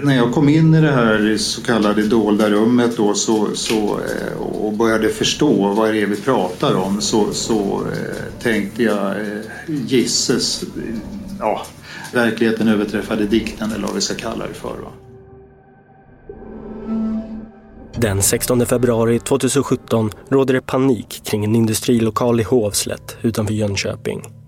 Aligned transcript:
När 0.00 0.16
jag 0.16 0.32
kom 0.32 0.48
in 0.48 0.74
i 0.74 0.80
det 0.80 0.92
här 0.92 1.36
så 1.36 1.62
kallade 1.62 2.02
dolda 2.02 2.50
rummet 2.50 2.96
då, 2.96 3.14
så, 3.14 3.54
så, 3.54 4.00
eh, 4.00 4.40
och 4.40 4.72
började 4.72 5.08
förstå 5.08 5.68
vad 5.68 5.92
det 5.92 6.02
är 6.02 6.06
vi 6.06 6.20
pratar 6.20 6.74
om 6.74 7.00
så, 7.00 7.32
så 7.32 7.82
eh, 7.92 8.42
tänkte 8.42 8.82
jag 8.82 9.10
eh, 9.10 9.40
gisses, 9.66 10.64
ja, 11.38 11.66
verkligheten 12.12 12.68
överträffade 12.68 13.24
dikten 13.24 13.72
eller 13.72 13.86
vad 13.86 13.94
vi 13.94 14.00
ska 14.00 14.14
kalla 14.14 14.46
det 14.46 14.54
för. 14.54 14.68
Va? 14.68 14.90
Den 17.96 18.22
16 18.22 18.66
februari 18.66 19.20
2017 19.20 20.10
råder 20.28 20.54
det 20.54 20.60
panik 20.60 21.20
kring 21.24 21.44
en 21.44 21.56
industrilokal 21.56 22.40
i 22.40 22.42
Hovslätt 22.42 23.16
utanför 23.22 23.54
Jönköping. 23.54 24.41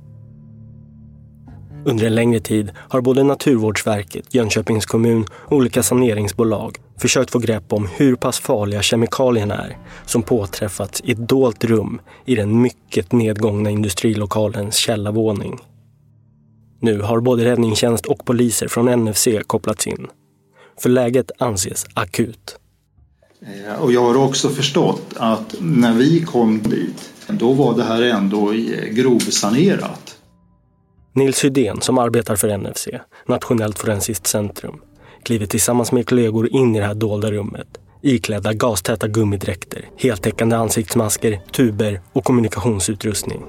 Under 1.85 2.07
en 2.07 2.15
längre 2.15 2.41
tid 2.41 2.71
har 2.77 3.01
både 3.01 3.23
Naturvårdsverket, 3.23 4.35
Jönköpings 4.35 4.87
kommun 4.87 5.27
och 5.33 5.57
olika 5.57 5.83
saneringsbolag 5.83 6.79
försökt 6.99 7.31
få 7.31 7.39
grepp 7.39 7.73
om 7.73 7.89
hur 7.97 8.17
pass 8.17 8.39
farliga 8.39 8.83
kemikalierna 8.83 9.55
är 9.55 9.79
som 10.07 10.23
påträffats 10.23 11.01
i 11.05 11.13
ett 11.13 11.29
dolt 11.29 11.65
rum 11.65 12.01
i 12.25 12.35
den 12.35 12.63
mycket 12.63 13.13
nedgångna 13.13 13.71
industrilokalens 13.71 14.77
källarvåning. 14.77 15.59
Nu 16.81 17.01
har 17.01 17.21
både 17.21 17.45
räddningstjänst 17.45 18.07
och 18.07 18.25
poliser 18.25 18.69
från 18.69 19.05
NFC 19.05 19.29
kopplats 19.47 19.87
in. 19.87 20.07
För 20.81 20.89
läget 20.89 21.31
anses 21.39 21.87
akut. 21.95 22.57
Eh, 23.41 23.83
och 23.83 23.93
jag 23.93 24.03
har 24.03 24.17
också 24.17 24.49
förstått 24.49 25.15
att 25.17 25.55
när 25.61 25.95
vi 25.95 26.21
kom 26.21 26.63
dit, 26.63 27.11
då 27.29 27.53
var 27.53 27.77
det 27.77 27.85
här 27.85 28.03
ändå 28.03 28.53
eh, 28.53 28.85
grovsanerat. 28.91 30.14
Nils 31.15 31.45
Hydén 31.45 31.81
som 31.81 31.99
arbetar 31.99 32.37
för 32.37 32.59
NFC, 32.59 32.89
Nationellt 33.27 33.79
forensiskt 33.79 34.27
centrum, 34.27 34.81
kliver 35.23 35.47
tillsammans 35.47 35.93
med 35.93 36.09
kollegor 36.09 36.49
in 36.49 36.77
i 36.77 36.79
det 36.79 36.87
här 36.87 36.95
dolda 36.95 37.31
rummet 37.31 37.79
iklädda 38.05 38.53
gastäta 38.53 39.09
gummidräkter, 39.09 39.89
heltäckande 39.97 40.57
ansiktsmasker, 40.57 41.41
tuber 41.53 42.01
och 42.13 42.25
kommunikationsutrustning. 42.25 43.43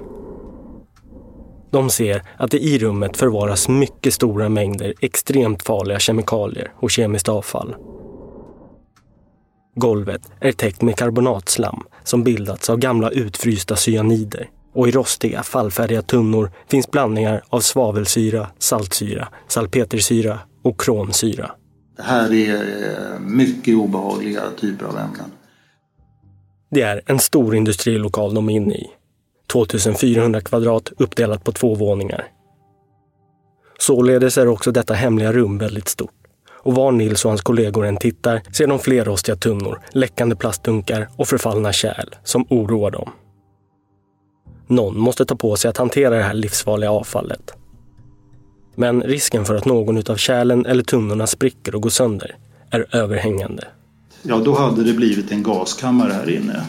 De 1.71 1.89
ser 1.89 2.21
att 2.37 2.51
det 2.51 2.59
i 2.59 2.77
rummet 2.77 3.17
förvaras 3.17 3.69
mycket 3.69 4.13
stora 4.13 4.49
mängder 4.49 4.93
extremt 5.01 5.63
farliga 5.63 5.99
kemikalier 5.99 6.73
och 6.79 6.91
kemiskt 6.91 7.29
avfall. 7.29 7.75
Golvet 9.75 10.21
är 10.39 10.51
täckt 10.51 10.81
med 10.81 10.97
karbonatslam 10.97 11.83
som 12.03 12.23
bildats 12.23 12.69
av 12.69 12.77
gamla 12.77 13.09
utfrysta 13.09 13.75
cyanider 13.75 14.49
och 14.75 14.87
i 14.87 14.91
rostiga 14.91 15.43
fallfärdiga 15.43 16.01
tunnor 16.01 16.51
finns 16.67 16.91
blandningar 16.91 17.43
av 17.49 17.59
svavelsyra, 17.59 18.47
saltsyra, 18.59 19.27
salpetersyra 19.47 20.39
och 20.63 20.81
kromsyra. 20.81 21.51
Det 21.97 22.03
här 22.03 22.33
är 22.33 22.53
eh, 22.53 23.19
mycket 23.19 23.75
obehagliga 23.75 24.41
typer 24.59 24.85
av 24.85 24.97
ämnen. 24.97 25.31
Det 26.71 26.81
är 26.81 27.01
en 27.05 27.19
stor 27.19 27.55
industrilokal 27.55 28.33
de 28.33 28.49
är 28.49 28.53
inne 28.53 28.75
i. 28.75 28.87
2400 29.51 30.41
kvadrat 30.41 30.91
uppdelat 30.97 31.43
på 31.43 31.51
två 31.51 31.75
våningar. 31.75 32.27
Således 33.79 34.37
är 34.37 34.47
också 34.47 34.71
detta 34.71 34.93
hemliga 34.93 35.33
rum 35.33 35.57
väldigt 35.57 35.87
stort. 35.87 36.11
Och 36.63 36.75
var 36.75 36.91
Nils 36.91 37.25
och 37.25 37.31
hans 37.31 37.41
kollegor 37.41 37.85
än 37.85 37.97
tittar 37.97 38.41
ser 38.53 38.67
de 38.67 38.79
fler 38.79 39.05
rostiga 39.05 39.35
tunnor, 39.35 39.81
läckande 39.91 40.35
plastdunkar 40.35 41.09
och 41.17 41.27
förfallna 41.27 41.73
kärl 41.73 42.09
som 42.23 42.45
oroar 42.49 42.91
dem. 42.91 43.11
Någon 44.67 44.99
måste 44.99 45.25
ta 45.25 45.35
på 45.35 45.55
sig 45.55 45.69
att 45.69 45.77
hantera 45.77 46.15
det 46.15 46.23
här 46.23 46.33
livsfarliga 46.33 46.91
avfallet. 46.91 47.53
Men 48.75 49.01
risken 49.03 49.45
för 49.45 49.55
att 49.55 49.65
någon 49.65 49.97
utav 49.97 50.15
kärlen 50.15 50.65
eller 50.65 50.83
tunnorna 50.83 51.27
spricker 51.27 51.75
och 51.75 51.81
går 51.81 51.89
sönder 51.89 52.35
är 52.69 52.95
överhängande. 52.95 53.67
Ja, 54.23 54.37
då 54.37 54.55
hade 54.55 54.83
det 54.83 54.93
blivit 54.93 55.31
en 55.31 55.43
gaskammare 55.43 56.13
här 56.13 56.29
inne 56.29 56.65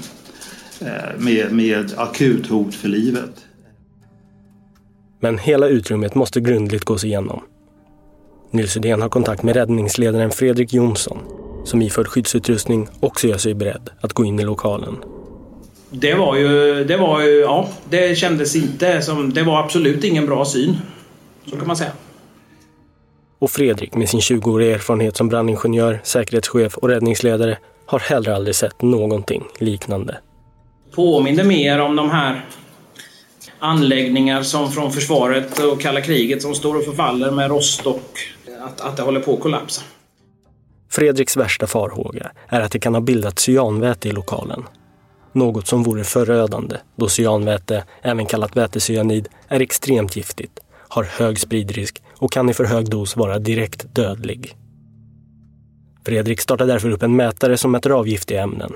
eh, 0.81 1.19
med, 1.19 1.53
med 1.53 1.93
akut 1.97 2.47
hot 2.47 2.75
för 2.75 2.89
livet. 2.89 3.45
Men 5.21 5.39
hela 5.39 5.69
utrymmet 5.69 6.15
måste 6.15 6.41
grundligt 6.41 6.85
gås 6.85 7.05
igenom. 7.05 7.41
Nils 8.51 8.77
Udén 8.77 9.03
har 9.03 9.09
kontakt 9.09 9.43
med 9.43 9.57
räddningsledaren 9.57 10.31
Fredrik 10.31 10.73
Jonsson 10.73 11.19
som 11.65 11.83
iförd 11.83 12.07
skyddsutrustning 12.07 12.89
också 13.01 13.29
gör 13.29 13.39
sig 13.39 13.55
beredd 13.55 13.91
att 14.01 14.13
gå 14.13 14.25
in 14.25 14.41
i 14.41 14.45
lokalen. 14.45 14.97
Det 15.91 16.15
var 16.15 16.37
ju, 16.37 16.85
det 16.85 16.97
var 16.97 17.21
ju, 17.21 17.41
ja, 17.41 17.69
det 17.91 18.19
kändes 18.19 18.57
inte 18.57 19.03
som, 19.03 19.33
det 19.33 19.43
var 19.43 19.61
absolut 19.61 20.05
ingen 20.05 20.27
bra 20.27 20.45
syn. 20.45 20.77
Så 21.51 21.57
kan 21.57 21.67
man 21.67 21.77
säga. 21.77 21.93
Och 23.39 23.51
Fredrik 23.51 23.95
med 23.95 24.09
sin 24.09 24.21
20-åriga 24.21 24.75
erfarenhet 24.75 25.17
som 25.17 25.29
brandingenjör, 25.29 26.01
säkerhetschef 26.05 26.77
och 26.77 26.89
räddningsledare 26.89 27.59
har 27.87 27.99
heller 27.99 28.31
aldrig 28.33 28.57
sett 28.57 28.83
någonting 28.83 29.45
liknande. 29.59 30.19
Påminner 30.95 31.45
mer 31.45 31.81
om 31.81 31.97
de 31.97 32.11
här 32.11 32.45
anläggningar 33.59 34.43
som 34.43 34.73
från 34.73 34.93
försvaret 34.93 35.59
och 35.59 35.81
kalla 35.81 36.01
kriget 36.01 36.43
som 36.43 36.55
står 36.55 36.77
och 36.77 36.85
förfaller 36.85 37.31
med 37.31 37.51
rost 37.51 37.87
och 37.87 38.11
att, 38.65 38.81
att 38.81 38.97
det 38.97 39.03
håller 39.03 39.21
på 39.21 39.35
att 39.35 39.41
kollapsa. 39.41 39.83
Fredriks 40.91 41.37
värsta 41.37 41.67
farhåga 41.67 42.31
är 42.49 42.61
att 42.61 42.73
det 42.73 42.79
kan 42.79 42.95
ha 42.95 43.01
bildats 43.01 43.43
cyanväte 43.43 44.09
i 44.09 44.13
lokalen. 44.13 44.65
Något 45.37 45.67
som 45.67 45.83
vore 45.83 46.05
förödande 46.05 46.77
då 46.97 47.09
cyanväte, 47.09 47.85
även 48.03 48.27
kallat 48.27 48.57
vätecyanid, 48.57 49.29
är 49.49 49.61
extremt 49.61 50.17
giftigt, 50.17 50.61
har 50.89 51.05
hög 51.05 51.41
spridrisk 51.41 52.03
och 52.19 52.33
kan 52.33 52.49
i 52.49 52.55
för 52.55 52.65
hög 52.65 52.91
dos 52.91 53.17
vara 53.17 53.39
direkt 53.39 53.95
dödlig. 53.95 54.57
Fredrik 56.07 56.41
startar 56.41 56.67
därför 56.67 56.91
upp 56.91 57.03
en 57.03 57.17
mätare 57.17 57.57
som 57.57 57.73
mäter 57.73 57.91
av 57.91 58.09
giftiga 58.09 58.43
ämnen. 58.43 58.73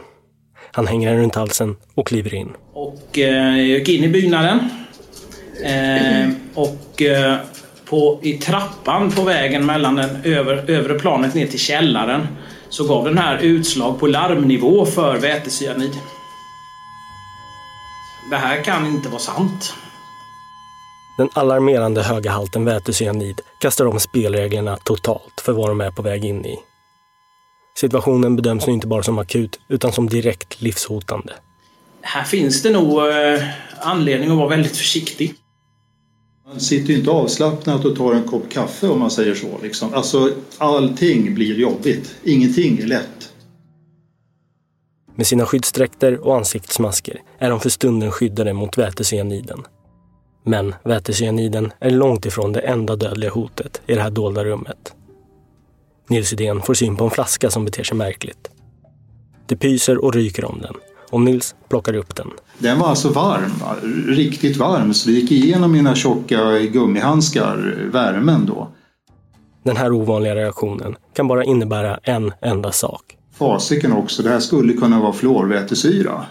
Han 0.72 0.86
hänger 0.86 1.10
den 1.10 1.20
runt 1.20 1.34
halsen 1.34 1.76
och 1.94 2.06
kliver 2.06 2.34
in. 2.34 2.48
Och 2.72 3.18
eh, 3.18 3.58
jag 3.58 3.78
gick 3.78 3.88
in 3.88 4.04
i 4.04 4.08
byggnaden. 4.08 4.58
Eh, 5.64 6.30
och 6.54 7.02
eh, 7.02 7.36
på, 7.84 8.20
i 8.22 8.32
trappan 8.32 9.10
på 9.10 9.22
vägen 9.22 9.66
mellan 9.66 9.96
den 9.96 10.10
över, 10.24 10.70
övre 10.70 10.98
planet 10.98 11.34
ner 11.34 11.46
till 11.46 11.60
källaren 11.60 12.26
så 12.68 12.88
gav 12.88 13.04
den 13.04 13.18
här 13.18 13.38
utslag 13.38 14.00
på 14.00 14.06
larmnivå 14.06 14.86
för 14.86 15.18
vätecyanid. 15.18 15.92
Det 18.30 18.36
här 18.36 18.64
kan 18.64 18.86
inte 18.86 19.08
vara 19.08 19.20
sant. 19.20 19.74
Den 21.18 21.28
alarmerande 21.32 22.02
höga 22.02 22.30
halten 22.30 22.64
vätecyanid 22.64 23.40
kastar 23.60 23.86
om 23.86 24.00
spelreglerna 24.00 24.76
totalt 24.76 25.40
för 25.40 25.52
vad 25.52 25.68
de 25.68 25.80
är 25.80 25.90
på 25.90 26.02
väg 26.02 26.24
in 26.24 26.46
i. 26.46 26.58
Situationen 27.74 28.36
bedöms 28.36 28.66
nu 28.66 28.72
inte 28.72 28.86
bara 28.86 29.02
som 29.02 29.18
akut 29.18 29.60
utan 29.68 29.92
som 29.92 30.08
direkt 30.08 30.60
livshotande. 30.62 31.32
här 32.02 32.24
finns 32.24 32.62
det 32.62 32.70
nog 32.70 33.08
eh, 33.08 33.42
anledning 33.80 34.30
att 34.30 34.36
vara 34.36 34.48
väldigt 34.48 34.76
försiktig. 34.76 35.34
Man 36.46 36.60
sitter 36.60 36.92
ju 36.92 36.98
inte 36.98 37.10
avslappnat 37.10 37.84
och 37.84 37.96
tar 37.96 38.14
en 38.14 38.24
kopp 38.24 38.50
kaffe 38.50 38.88
om 38.88 38.98
man 38.98 39.10
säger 39.10 39.34
så. 39.34 39.58
Liksom. 39.62 39.94
Alltså, 39.94 40.30
allting 40.58 41.34
blir 41.34 41.58
jobbigt. 41.58 42.14
Ingenting 42.24 42.78
är 42.78 42.86
lätt. 42.86 43.29
Med 45.14 45.26
sina 45.26 45.46
skyddsdräkter 45.46 46.26
och 46.26 46.36
ansiktsmasker 46.36 47.22
är 47.38 47.50
de 47.50 47.60
för 47.60 47.70
stunden 47.70 48.10
skyddade 48.10 48.52
mot 48.52 48.78
vätecyaniden. 48.78 49.62
Men 50.44 50.74
vätecyaniden 50.84 51.72
är 51.80 51.90
långt 51.90 52.26
ifrån 52.26 52.52
det 52.52 52.60
enda 52.60 52.96
dödliga 52.96 53.30
hotet 53.30 53.82
i 53.86 53.94
det 53.94 54.02
här 54.02 54.10
dolda 54.10 54.44
rummet. 54.44 54.94
Nils 56.08 56.32
Idén 56.32 56.62
får 56.62 56.74
syn 56.74 56.96
på 56.96 57.04
en 57.04 57.10
flaska 57.10 57.50
som 57.50 57.64
beter 57.64 57.84
sig 57.84 57.96
märkligt. 57.96 58.50
Det 59.46 59.56
pyser 59.56 60.04
och 60.04 60.14
ryker 60.14 60.44
om 60.44 60.60
den 60.60 60.74
och 61.10 61.20
Nils 61.20 61.54
plockar 61.68 61.96
upp 61.96 62.16
den. 62.16 62.30
Den 62.58 62.78
var 62.78 62.88
alltså 62.88 63.08
varm, 63.08 63.52
riktigt 64.08 64.56
varm, 64.56 64.94
så 64.94 65.08
det 65.08 65.14
gick 65.14 65.30
igenom 65.30 65.72
mina 65.72 65.94
tjocka 65.94 66.58
gummihandskar, 66.58 67.88
värmen 67.92 68.46
då. 68.46 68.68
Den 69.62 69.76
här 69.76 69.92
ovanliga 69.92 70.34
reaktionen 70.34 70.96
kan 71.14 71.28
bara 71.28 71.44
innebära 71.44 71.96
en 72.02 72.32
enda 72.40 72.72
sak. 72.72 73.16
Fasiken 73.40 73.92
också, 73.92 74.22
det 74.22 74.28
här 74.28 74.40
skulle 74.40 74.72
kunna 74.72 75.00
vara 75.00 75.12
fluorvätesyra. 75.12 76.26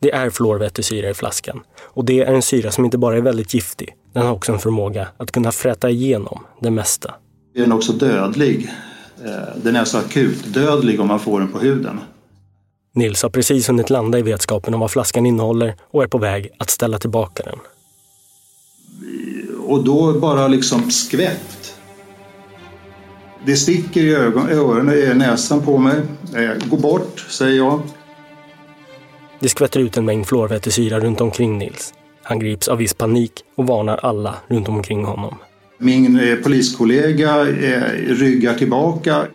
Det 0.00 0.12
är 0.12 0.30
fluorvätesyra 0.30 1.10
i 1.10 1.14
flaskan 1.14 1.60
och 1.82 2.04
det 2.04 2.20
är 2.20 2.34
en 2.34 2.42
syra 2.42 2.70
som 2.70 2.84
inte 2.84 2.98
bara 2.98 3.16
är 3.16 3.20
väldigt 3.20 3.54
giftig, 3.54 3.94
den 4.12 4.26
har 4.26 4.32
också 4.32 4.52
en 4.52 4.58
förmåga 4.58 5.08
att 5.16 5.32
kunna 5.32 5.52
fräta 5.52 5.90
igenom 5.90 6.44
det 6.60 6.70
mesta. 6.70 7.14
Den 7.54 7.72
är 7.72 7.76
också 7.76 7.92
dödlig. 7.92 8.70
Eh, 9.24 9.30
den 9.62 9.76
är 9.76 9.80
alltså 9.80 9.98
akut 9.98 10.54
dödlig 10.54 11.00
om 11.00 11.08
man 11.08 11.20
får 11.20 11.40
den 11.40 11.52
på 11.52 11.58
huden. 11.58 12.00
Nils 12.94 13.22
har 13.22 13.30
precis 13.30 13.68
hunnit 13.68 13.90
landa 13.90 14.18
i 14.18 14.22
vetskapen 14.22 14.74
om 14.74 14.80
vad 14.80 14.90
flaskan 14.90 15.26
innehåller 15.26 15.74
och 15.90 16.02
är 16.02 16.06
på 16.06 16.18
väg 16.18 16.48
att 16.58 16.70
ställa 16.70 16.98
tillbaka 16.98 17.42
den. 17.42 17.58
Och 19.66 19.84
då 19.84 20.12
bara 20.12 20.48
liksom 20.48 20.90
skvätt. 20.90 21.65
Det 23.46 23.56
sticker 23.56 24.00
i 24.00 24.14
ögon, 24.14 24.50
öronen, 24.50 24.94
i 24.94 25.14
näsan 25.14 25.62
på 25.62 25.78
mig. 25.78 25.96
Eh, 26.36 26.68
gå 26.68 26.76
bort, 26.76 27.26
säger 27.28 27.56
jag. 27.56 27.80
Det 29.40 29.48
skvätter 29.48 29.80
ut 29.80 29.96
en 29.96 30.04
mängd 30.04 30.26
fluorvätesyra 30.26 31.00
runt 31.00 31.20
omkring 31.20 31.58
Nils. 31.58 31.94
Han 32.22 32.38
grips 32.38 32.68
av 32.68 32.78
viss 32.78 32.94
panik 32.94 33.32
och 33.54 33.66
varnar 33.66 33.96
alla 33.96 34.34
runt 34.46 34.68
omkring 34.68 35.04
honom. 35.04 35.38
Min 35.78 36.20
eh, 36.20 36.36
poliskollega 36.36 37.48
eh, 37.48 37.82
ryggar 38.08 38.54
tillbaka. 38.54 39.26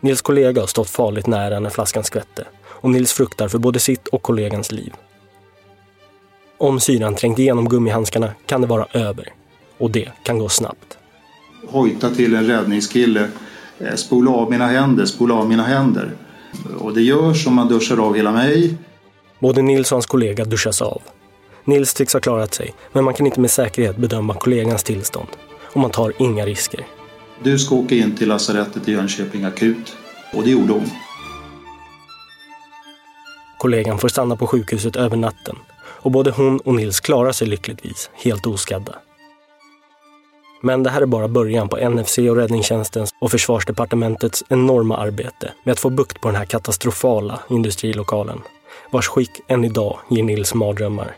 Nils 0.00 0.22
kollega 0.22 0.60
har 0.60 0.66
stått 0.66 0.90
farligt 0.90 1.26
nära 1.26 1.60
när 1.60 1.70
flaskan 1.70 2.04
skvätte 2.04 2.46
och 2.64 2.90
Nils 2.90 3.12
fruktar 3.12 3.48
för 3.48 3.58
både 3.58 3.78
sitt 3.78 4.08
och 4.08 4.22
kollegans 4.22 4.72
liv. 4.72 4.92
Om 6.58 6.80
syran 6.80 7.14
trängt 7.14 7.38
igenom 7.38 7.68
gummihandskarna 7.68 8.30
kan 8.46 8.60
det 8.60 8.66
vara 8.66 8.86
över. 8.92 9.28
Och 9.78 9.90
det 9.90 10.08
kan 10.22 10.38
gå 10.38 10.48
snabbt. 10.48 10.98
Hojta 11.68 12.10
till 12.10 12.34
en 12.34 12.46
räddningskille. 12.46 13.28
eh, 13.78 13.94
Spola 13.94 14.30
av 14.30 14.50
mina 14.50 14.66
händer, 14.66 15.04
spola 15.04 15.34
av 15.34 15.48
mina 15.48 15.62
händer. 15.62 16.10
Och 16.78 16.94
det 16.94 17.02
görs 17.02 17.46
om 17.46 17.54
man 17.54 17.68
duschar 17.68 18.06
av 18.06 18.14
hela 18.16 18.32
mig. 18.32 18.74
Både 19.38 19.62
Nils 19.62 19.92
och 19.92 19.96
hans 19.96 20.06
kollega 20.06 20.44
duschas 20.44 20.82
av. 20.82 21.02
Nils 21.64 21.94
tycks 21.94 22.12
ha 22.12 22.20
klarat 22.20 22.54
sig, 22.54 22.74
men 22.92 23.04
man 23.04 23.14
kan 23.14 23.26
inte 23.26 23.40
med 23.40 23.50
säkerhet 23.50 23.96
bedöma 23.96 24.34
kollegans 24.34 24.82
tillstånd. 24.84 25.28
Och 25.62 25.80
man 25.80 25.90
tar 25.90 26.12
inga 26.18 26.46
risker. 26.46 26.86
Du 27.42 27.58
ska 27.58 27.74
åka 27.74 27.94
in 27.94 28.16
till 28.16 28.28
lasarettet 28.28 28.88
i 28.88 28.92
Jönköping 28.92 29.44
akut. 29.44 29.96
Och 30.32 30.42
det 30.42 30.50
gjorde 30.50 30.72
hon. 30.72 30.90
Kollegan 33.58 33.98
får 33.98 34.08
stanna 34.08 34.36
på 34.36 34.46
sjukhuset 34.46 34.96
över 34.96 35.16
natten 35.16 35.56
och 35.78 36.10
både 36.10 36.30
hon 36.30 36.58
och 36.60 36.74
Nils 36.74 37.00
klarar 37.00 37.32
sig 37.32 37.46
lyckligtvis 37.48 38.10
helt 38.14 38.46
oskadda. 38.46 38.94
Men 40.62 40.82
det 40.82 40.90
här 40.90 41.02
är 41.02 41.06
bara 41.06 41.28
början 41.28 41.68
på 41.68 41.88
NFC 41.90 42.18
och 42.18 42.36
räddningstjänstens 42.36 43.10
och 43.18 43.30
försvarsdepartementets 43.30 44.44
enorma 44.48 44.96
arbete 44.96 45.52
med 45.64 45.72
att 45.72 45.80
få 45.80 45.90
bukt 45.90 46.20
på 46.20 46.28
den 46.28 46.36
här 46.36 46.44
katastrofala 46.44 47.40
industrilokalen, 47.50 48.40
vars 48.90 49.08
skick 49.08 49.30
än 49.48 49.64
idag 49.64 49.98
ger 50.10 50.22
Nils 50.22 50.54
mardrömmar. 50.54 51.16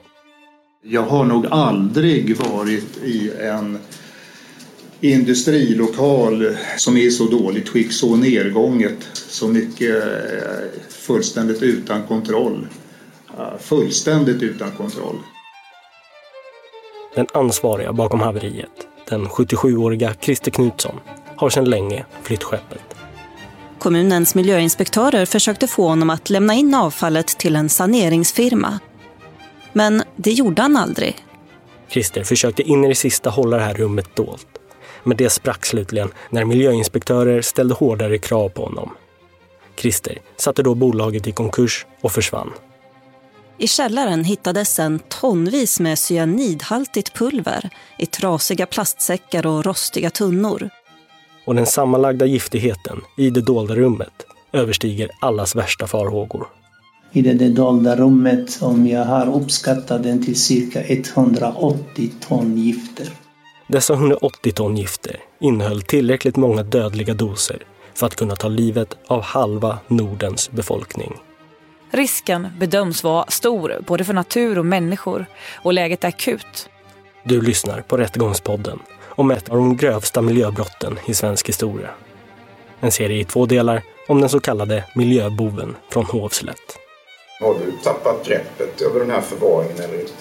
Jag 0.83 1.03
har 1.03 1.25
nog 1.25 1.47
aldrig 1.51 2.37
varit 2.37 2.97
i 3.05 3.31
en 3.41 3.79
industrilokal 5.01 6.57
som 6.77 6.97
är 6.97 7.01
i 7.01 7.11
så 7.11 7.25
dåligt 7.25 7.69
skick, 7.69 7.93
så 7.93 8.17
nedgånget, 8.17 8.99
så 9.13 9.49
mycket 9.49 9.97
eh, 10.05 10.81
fullständigt 10.89 11.63
utan 11.63 12.03
kontroll. 12.07 12.67
Eh, 13.39 13.59
Fullständigt 13.59 14.43
utan 14.43 14.71
kontroll. 14.71 15.17
Den 17.15 17.27
ansvariga 17.33 17.93
bakom 17.93 18.21
haveriet, 18.21 18.89
den 19.09 19.27
77-åriga 19.27 20.15
Christer 20.21 20.51
Knutsson, 20.51 21.01
har 21.37 21.51
sedan 21.51 21.65
länge 21.65 22.05
flytt 22.23 22.43
skeppet. 22.43 22.95
Kommunens 23.79 24.35
miljöinspektörer 24.35 25.27
försökte 25.27 25.67
få 25.67 25.89
honom 25.89 26.11
att 26.11 26.31
lämna 26.31 26.55
in 26.55 26.75
avfallet 26.75 27.27
till 27.27 27.57
en 27.57 27.69
saneringsfirma. 27.69 28.79
Men 29.73 30.03
det 30.17 30.33
gjorde 30.33 30.63
han 30.63 30.77
aldrig. 30.77 31.17
Christer 31.89 32.25
försökte 32.25 32.63
in 32.63 32.85
i 32.85 32.89
det 32.89 32.95
sista 32.95 33.31
hålla 33.31 33.57
det 33.57 33.63
här 33.63 33.75
rummet 33.75 34.17
dolt. 34.17 34.47
Men 35.03 35.17
det 35.17 35.31
sprack 35.31 35.67
slutligen 35.67 36.11
när 36.31 36.45
miljöinspektörer 36.45 37.43
ställde 37.43 37.75
hårdare 37.75 38.19
krav 38.19 38.49
på 38.49 38.65
honom. 38.65 38.91
Christer 39.77 40.19
satte 40.37 40.63
då 40.63 40.75
bolaget 40.75 41.27
i 41.27 41.33
konkurs 41.33 41.87
och 42.01 42.13
försvann. 42.13 42.51
I 43.59 43.67
källaren 43.67 44.25
hittades 44.25 44.75
sen 44.75 45.01
tonvis 45.09 45.81
med 45.81 45.99
cyanidhaltigt 45.99 47.15
pulver 47.15 47.71
i 47.99 48.07
trasiga 48.07 48.67
plastsäckar 48.67 49.47
och 49.47 49.65
rostiga 49.65 50.11
tunnor. 50.11 50.71
Och 51.47 51.55
den 51.55 51.67
sammanlagda 51.67 52.27
giftigheten 52.27 53.01
i 53.19 53.31
det 53.31 53.41
dolda 53.41 53.75
rummet 53.75 54.27
överstiger 54.53 55.11
allas 55.21 55.57
värsta 55.57 55.87
farhågor. 55.87 56.47
I 57.13 57.23
det, 57.23 57.35
det 57.35 57.49
dolda 57.49 57.97
rummet 57.97 58.51
som 58.51 58.87
jag 58.87 59.05
har 59.05 59.35
uppskattat 59.37 60.03
den 60.03 60.25
till 60.25 60.41
cirka 60.41 60.83
180 60.83 62.11
ton 62.29 62.57
gifter. 62.57 63.09
Dessa 63.69 63.95
180 63.95 64.53
ton 64.53 64.77
gifter 64.77 65.17
innehöll 65.41 65.83
tillräckligt 65.83 66.37
många 66.37 66.63
dödliga 66.63 67.15
doser 67.15 67.59
för 67.95 68.07
att 68.07 68.17
kunna 68.17 68.37
ta 68.37 68.49
livet 68.49 68.97
av 69.07 69.23
halva 69.23 69.79
Nordens 69.89 70.51
befolkning. 70.51 71.13
Risken 71.95 72.49
bedöms 72.59 73.05
vara 73.05 73.27
stor 73.29 73.79
både 73.87 74.05
för 74.05 74.13
natur 74.13 74.59
och 74.59 74.67
människor 74.67 75.27
och 75.63 75.73
läget 75.73 76.05
är 76.05 76.09
akut. 76.09 76.69
Du 77.25 77.41
lyssnar 77.41 77.81
på 77.81 77.97
Rättegångspodden 77.97 78.79
om 79.05 79.31
ett 79.31 79.49
av 79.49 79.57
de 79.57 79.77
grövsta 79.77 80.23
miljöbrotten 80.23 80.99
i 81.07 81.15
svensk 81.15 81.49
historia. 81.49 81.91
En 82.81 82.93
serie 82.93 83.21
i 83.21 83.25
två 83.25 83.47
delar 83.47 83.83
om 84.09 84.21
den 84.21 84.29
så 84.29 84.41
kallade 84.41 84.85
miljöboven 84.95 85.77
från 85.91 86.05
Hovslätt. 86.05 86.79
Har 87.41 87.55
du 87.55 87.73
tappat 87.85 88.27
greppet 88.27 88.83
över 88.83 89.01
den 89.01 89.11
här 89.11 89.21
förvaringen 89.21 89.77
eller 89.77 90.01
inte? 90.01 90.13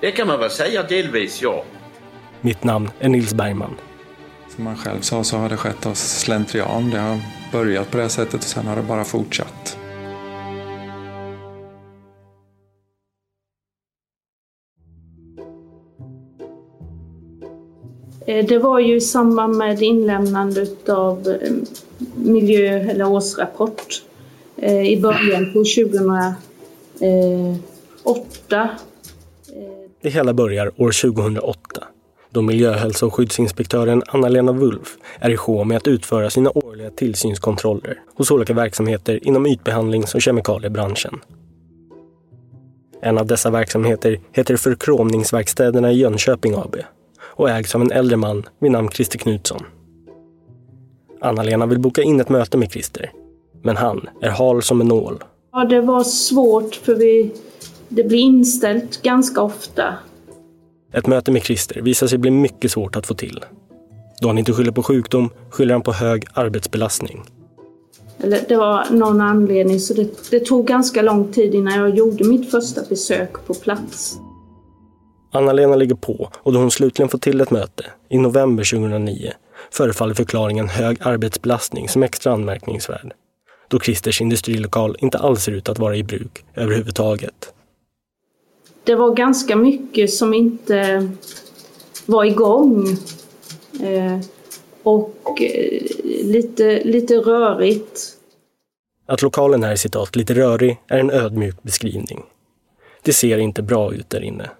Det 0.00 0.10
kan 0.10 0.26
man 0.26 0.38
väl 0.38 0.50
säga 0.50 0.82
delvis, 0.82 1.42
ja. 1.42 1.64
Mitt 2.40 2.64
namn 2.64 2.90
är 2.98 3.08
Nils 3.08 3.34
Bergman. 3.34 3.76
Som 4.54 4.64
man 4.64 4.76
själv 4.76 5.00
sa 5.00 5.24
så 5.24 5.36
har 5.36 5.48
det 5.48 5.56
skett 5.56 5.86
av 5.86 5.94
slentrian. 5.94 6.90
Det 6.90 6.98
har 6.98 7.20
börjat 7.52 7.90
på 7.90 7.96
det 7.96 8.02
här 8.02 8.08
sättet 8.08 8.34
och 8.34 8.42
sen 8.42 8.66
har 8.66 8.76
det 8.76 8.82
bara 8.82 9.04
fortsatt. 9.04 9.76
Eh, 18.26 18.46
det 18.46 18.58
var 18.58 18.78
ju 18.78 18.96
i 18.96 19.00
samband 19.00 19.56
med 19.56 19.82
inlämnandet 19.82 20.88
av 20.88 21.28
eh, 21.28 21.52
miljö 22.14 22.80
eller 22.90 23.08
årsrapport 23.08 24.02
eh, 24.56 24.92
i 24.92 25.00
början 25.00 25.52
på 25.52 25.64
2008. 25.64 26.38
Det 30.02 30.10
hela 30.10 30.34
börjar 30.34 30.66
år 30.82 31.12
2008 31.12 31.84
då 32.30 32.42
miljöhälso 32.42 33.06
och 33.06 33.14
skyddsinspektören 33.14 34.02
Anna-Lena 34.06 34.52
Wulf 34.52 34.96
är 35.18 35.30
i 35.30 35.36
sjå 35.36 35.64
med 35.64 35.76
att 35.76 35.88
utföra 35.88 36.30
sina 36.30 36.50
årliga 36.50 36.90
tillsynskontroller 36.90 38.00
hos 38.14 38.30
olika 38.30 38.54
verksamheter 38.54 39.26
inom 39.26 39.46
ytbehandlings 39.46 40.14
och 40.14 40.22
kemikaliebranschen. 40.22 41.20
En 43.02 43.18
av 43.18 43.26
dessa 43.26 43.50
verksamheter 43.50 44.20
heter 44.32 44.56
Förkromningsverkstäderna 44.56 45.92
i 45.92 45.96
Jönköping 45.96 46.54
AB 46.54 46.76
och 47.40 47.50
ägs 47.50 47.74
av 47.74 47.80
en 47.80 47.92
äldre 47.92 48.16
man 48.16 48.46
vid 48.58 48.70
namn 48.70 48.88
Christer 48.88 49.18
Knutsson. 49.18 49.62
Anna-Lena 51.20 51.66
vill 51.66 51.78
boka 51.78 52.02
in 52.02 52.20
ett 52.20 52.28
möte 52.28 52.58
med 52.58 52.72
Christer, 52.72 53.12
men 53.62 53.76
han 53.76 54.08
är 54.20 54.30
hal 54.30 54.62
som 54.62 54.80
en 54.80 54.88
nål. 54.88 55.24
Ja, 55.52 55.64
det 55.64 55.80
var 55.80 56.04
svårt 56.04 56.74
för 56.74 56.94
vi, 56.94 57.32
det 57.88 58.04
blir 58.04 58.18
inställt 58.18 59.02
ganska 59.02 59.42
ofta. 59.42 59.94
Ett 60.92 61.06
möte 61.06 61.32
med 61.32 61.42
Christer 61.42 61.80
visar 61.80 62.06
sig 62.06 62.18
bli 62.18 62.30
mycket 62.30 62.72
svårt 62.72 62.96
att 62.96 63.06
få 63.06 63.14
till. 63.14 63.44
Då 64.20 64.28
han 64.28 64.38
inte 64.38 64.52
skyller 64.52 64.72
på 64.72 64.82
sjukdom 64.82 65.30
skyller 65.50 65.72
han 65.72 65.82
på 65.82 65.92
hög 65.92 66.24
arbetsbelastning. 66.32 67.22
Eller 68.18 68.40
det 68.48 68.56
var 68.56 68.86
någon 68.90 69.20
anledning 69.20 69.80
så 69.80 69.94
det, 69.94 70.30
det 70.30 70.40
tog 70.40 70.66
ganska 70.66 71.02
lång 71.02 71.32
tid 71.32 71.54
innan 71.54 71.78
jag 71.78 71.96
gjorde 71.96 72.24
mitt 72.24 72.50
första 72.50 72.80
besök 72.88 73.46
på 73.46 73.54
plats. 73.54 74.20
Anna-Lena 75.30 75.76
ligger 75.76 75.94
på 75.94 76.30
och 76.36 76.52
då 76.52 76.58
hon 76.58 76.70
slutligen 76.70 77.08
får 77.08 77.18
till 77.18 77.40
ett 77.40 77.50
möte 77.50 77.84
i 78.08 78.18
november 78.18 78.64
2009 78.64 79.32
förefaller 79.70 80.14
förklaringen 80.14 80.68
hög 80.68 80.98
arbetsbelastning 81.00 81.88
som 81.88 82.02
extra 82.02 82.32
anmärkningsvärd. 82.32 83.12
Då 83.68 83.80
Christers 83.80 84.20
industrilokal 84.20 84.96
inte 84.98 85.18
alls 85.18 85.42
ser 85.42 85.52
ut 85.52 85.68
att 85.68 85.78
vara 85.78 85.96
i 85.96 86.02
bruk 86.02 86.44
överhuvudtaget. 86.54 87.52
Det 88.84 88.94
var 88.94 89.14
ganska 89.14 89.56
mycket 89.56 90.10
som 90.10 90.34
inte 90.34 91.08
var 92.06 92.24
igång. 92.24 92.88
Eh, 93.82 94.20
och 94.82 95.42
eh, 95.42 95.82
lite, 96.24 96.84
lite 96.84 97.14
rörigt. 97.14 98.16
Att 99.06 99.22
lokalen 99.22 99.64
är 99.64 99.76
citat 99.76 100.16
lite 100.16 100.34
rörig 100.34 100.80
är 100.88 100.98
en 100.98 101.10
ödmjuk 101.10 101.62
beskrivning. 101.62 102.22
Det 103.02 103.12
ser 103.12 103.38
inte 103.38 103.62
bra 103.62 103.94
ut 103.94 104.10
där 104.10 104.20
inne. 104.20 104.50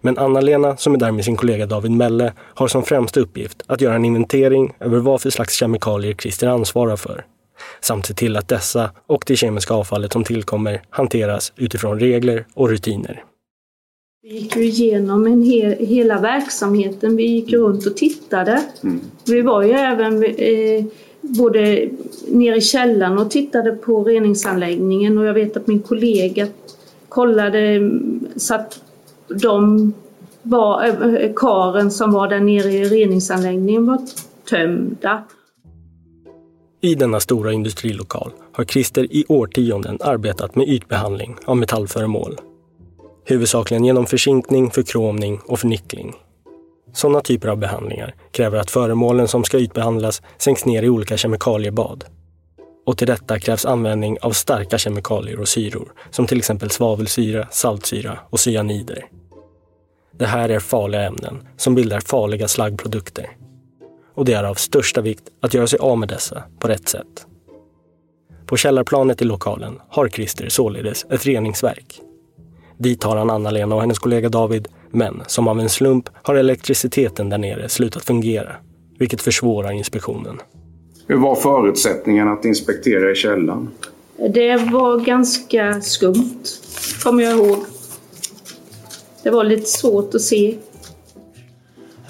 Men 0.00 0.18
Anna-Lena, 0.18 0.76
som 0.76 0.94
är 0.94 0.98
där 0.98 1.12
med 1.12 1.24
sin 1.24 1.36
kollega 1.36 1.66
David 1.66 1.90
Melle, 1.90 2.32
har 2.38 2.68
som 2.68 2.82
främsta 2.82 3.20
uppgift 3.20 3.62
att 3.66 3.80
göra 3.80 3.94
en 3.94 4.04
inventering 4.04 4.74
över 4.80 4.98
vad 4.98 5.22
för 5.22 5.30
slags 5.30 5.54
kemikalier 5.54 6.14
Christer 6.14 6.46
ansvarar 6.46 6.96
för. 6.96 7.24
Samt 7.80 8.06
se 8.06 8.14
till 8.14 8.36
att 8.36 8.48
dessa 8.48 8.90
och 9.06 9.24
det 9.26 9.36
kemiska 9.36 9.74
avfallet 9.74 10.12
som 10.12 10.24
tillkommer 10.24 10.82
hanteras 10.90 11.52
utifrån 11.56 12.00
regler 12.00 12.46
och 12.54 12.68
rutiner. 12.68 13.24
Vi 14.22 14.34
gick 14.34 14.56
ju 14.56 14.64
igenom 14.64 15.26
en 15.26 15.42
hel, 15.42 15.86
hela 15.86 16.20
verksamheten. 16.20 17.16
Vi 17.16 17.26
gick 17.26 17.52
runt 17.52 17.86
och 17.86 17.96
tittade. 17.96 18.62
Mm. 18.82 19.00
Vi 19.26 19.42
var 19.42 19.62
ju 19.62 19.70
även 19.70 20.24
eh, 20.24 20.84
både 21.20 21.88
nere 22.28 22.56
i 22.56 22.60
källaren 22.60 23.18
och 23.18 23.30
tittade 23.30 23.72
på 23.72 24.04
reningsanläggningen 24.04 25.18
och 25.18 25.24
jag 25.24 25.34
vet 25.34 25.56
att 25.56 25.66
min 25.66 25.82
kollega 25.82 26.46
kollade 27.08 27.90
så 28.36 28.54
att 28.54 28.80
de 29.28 29.92
var, 30.42 30.84
eh, 30.84 31.30
karen 31.36 31.90
som 31.90 32.12
var 32.12 32.28
där 32.28 32.40
nere 32.40 32.72
i 32.72 32.84
reningsanläggningen 32.84 33.86
var 33.86 33.98
tömda. 34.50 35.24
I 36.80 36.94
denna 36.94 37.20
stora 37.20 37.52
industrilokal 37.52 38.30
har 38.52 38.64
Christer 38.64 39.06
i 39.10 39.24
årtionden 39.28 39.98
arbetat 40.00 40.56
med 40.56 40.68
ytbehandling 40.68 41.36
av 41.44 41.56
metallföremål 41.56 42.38
huvudsakligen 43.28 43.84
genom 43.84 44.06
försinkning, 44.06 44.70
förkromning 44.70 45.40
och 45.46 45.60
förnickling. 45.60 46.14
Sådana 46.92 47.20
typer 47.20 47.48
av 47.48 47.56
behandlingar 47.56 48.14
kräver 48.30 48.58
att 48.58 48.70
föremålen 48.70 49.28
som 49.28 49.44
ska 49.44 49.58
ytbehandlas 49.58 50.22
sänks 50.38 50.64
ner 50.64 50.82
i 50.82 50.88
olika 50.88 51.16
kemikaliebad. 51.16 52.04
Och 52.86 52.98
till 52.98 53.06
detta 53.06 53.38
krävs 53.38 53.66
användning 53.66 54.18
av 54.20 54.30
starka 54.30 54.78
kemikalier 54.78 55.40
och 55.40 55.48
syror, 55.48 55.92
som 56.10 56.26
till 56.26 56.38
exempel 56.38 56.70
svavelsyra, 56.70 57.46
saltsyra 57.50 58.18
och 58.30 58.40
cyanider. 58.40 59.06
Det 60.18 60.26
här 60.26 60.48
är 60.48 60.60
farliga 60.60 61.02
ämnen 61.02 61.48
som 61.56 61.74
bildar 61.74 62.00
farliga 62.00 62.48
slaggprodukter. 62.48 63.30
Och 64.14 64.24
det 64.24 64.32
är 64.32 64.44
av 64.44 64.54
största 64.54 65.00
vikt 65.00 65.24
att 65.42 65.54
göra 65.54 65.66
sig 65.66 65.78
av 65.78 65.98
med 65.98 66.08
dessa 66.08 66.42
på 66.58 66.68
rätt 66.68 66.88
sätt. 66.88 67.26
På 68.46 68.56
källarplanet 68.56 69.22
i 69.22 69.24
lokalen 69.24 69.80
har 69.88 70.08
Christer 70.08 70.48
således 70.48 71.06
ett 71.10 71.26
reningsverk 71.26 72.00
Dit 72.78 73.04
har 73.04 73.16
han 73.16 73.30
Anna-Lena 73.30 73.74
och 73.74 73.80
hennes 73.80 73.98
kollega 73.98 74.28
David, 74.28 74.68
men 74.90 75.22
som 75.26 75.48
av 75.48 75.60
en 75.60 75.68
slump 75.68 76.08
har 76.22 76.34
elektriciteten 76.34 77.28
där 77.28 77.38
nere 77.38 77.68
slutat 77.68 78.04
fungera, 78.04 78.56
vilket 78.98 79.22
försvårar 79.22 79.72
inspektionen. 79.72 80.38
Hur 81.06 81.16
var 81.16 81.34
förutsättningarna 81.34 82.32
att 82.32 82.44
inspektera 82.44 83.10
i 83.10 83.14
källaren? 83.14 83.68
Det 84.34 84.56
var 84.56 85.00
ganska 85.00 85.80
skumt, 85.80 86.42
kommer 87.02 87.22
jag 87.22 87.36
ihåg. 87.36 87.58
Det 89.28 89.32
var 89.32 89.44
lite 89.44 89.66
svårt 89.66 90.14
att 90.14 90.20
se. 90.20 90.54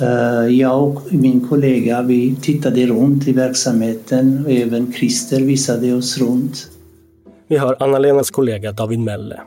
Eh, 0.00 0.46
jag 0.46 0.82
och 0.82 1.12
min 1.12 1.48
kollega 1.48 2.02
vi 2.02 2.37
tittade 2.42 2.87
runt 2.87 3.28
i 3.28 3.32
verksamheten 3.32 4.44
och 4.46 4.52
även 4.52 4.92
Christer 4.92 5.40
visade 5.40 5.94
oss 5.94 6.18
runt. 6.18 6.68
Vi 7.48 7.56
har 7.56 7.76
Anna-Lenas 7.80 8.30
kollega 8.30 8.72
David 8.72 8.98
Melle 8.98 9.40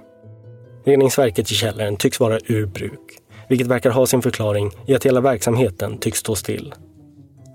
Reningsverket 0.86 1.52
i 1.52 1.54
källaren 1.54 1.98
tycks 1.98 2.20
vara 2.20 2.40
ur 2.48 2.66
bruk, 2.66 3.20
vilket 3.50 3.68
verkar 3.68 3.90
ha 3.90 4.06
sin 4.06 4.22
förklaring 4.22 4.72
i 4.88 4.96
att 4.96 5.06
hela 5.06 5.22
verksamheten 5.22 5.98
tycks 5.98 6.20
stå 6.20 6.36
still. 6.36 6.74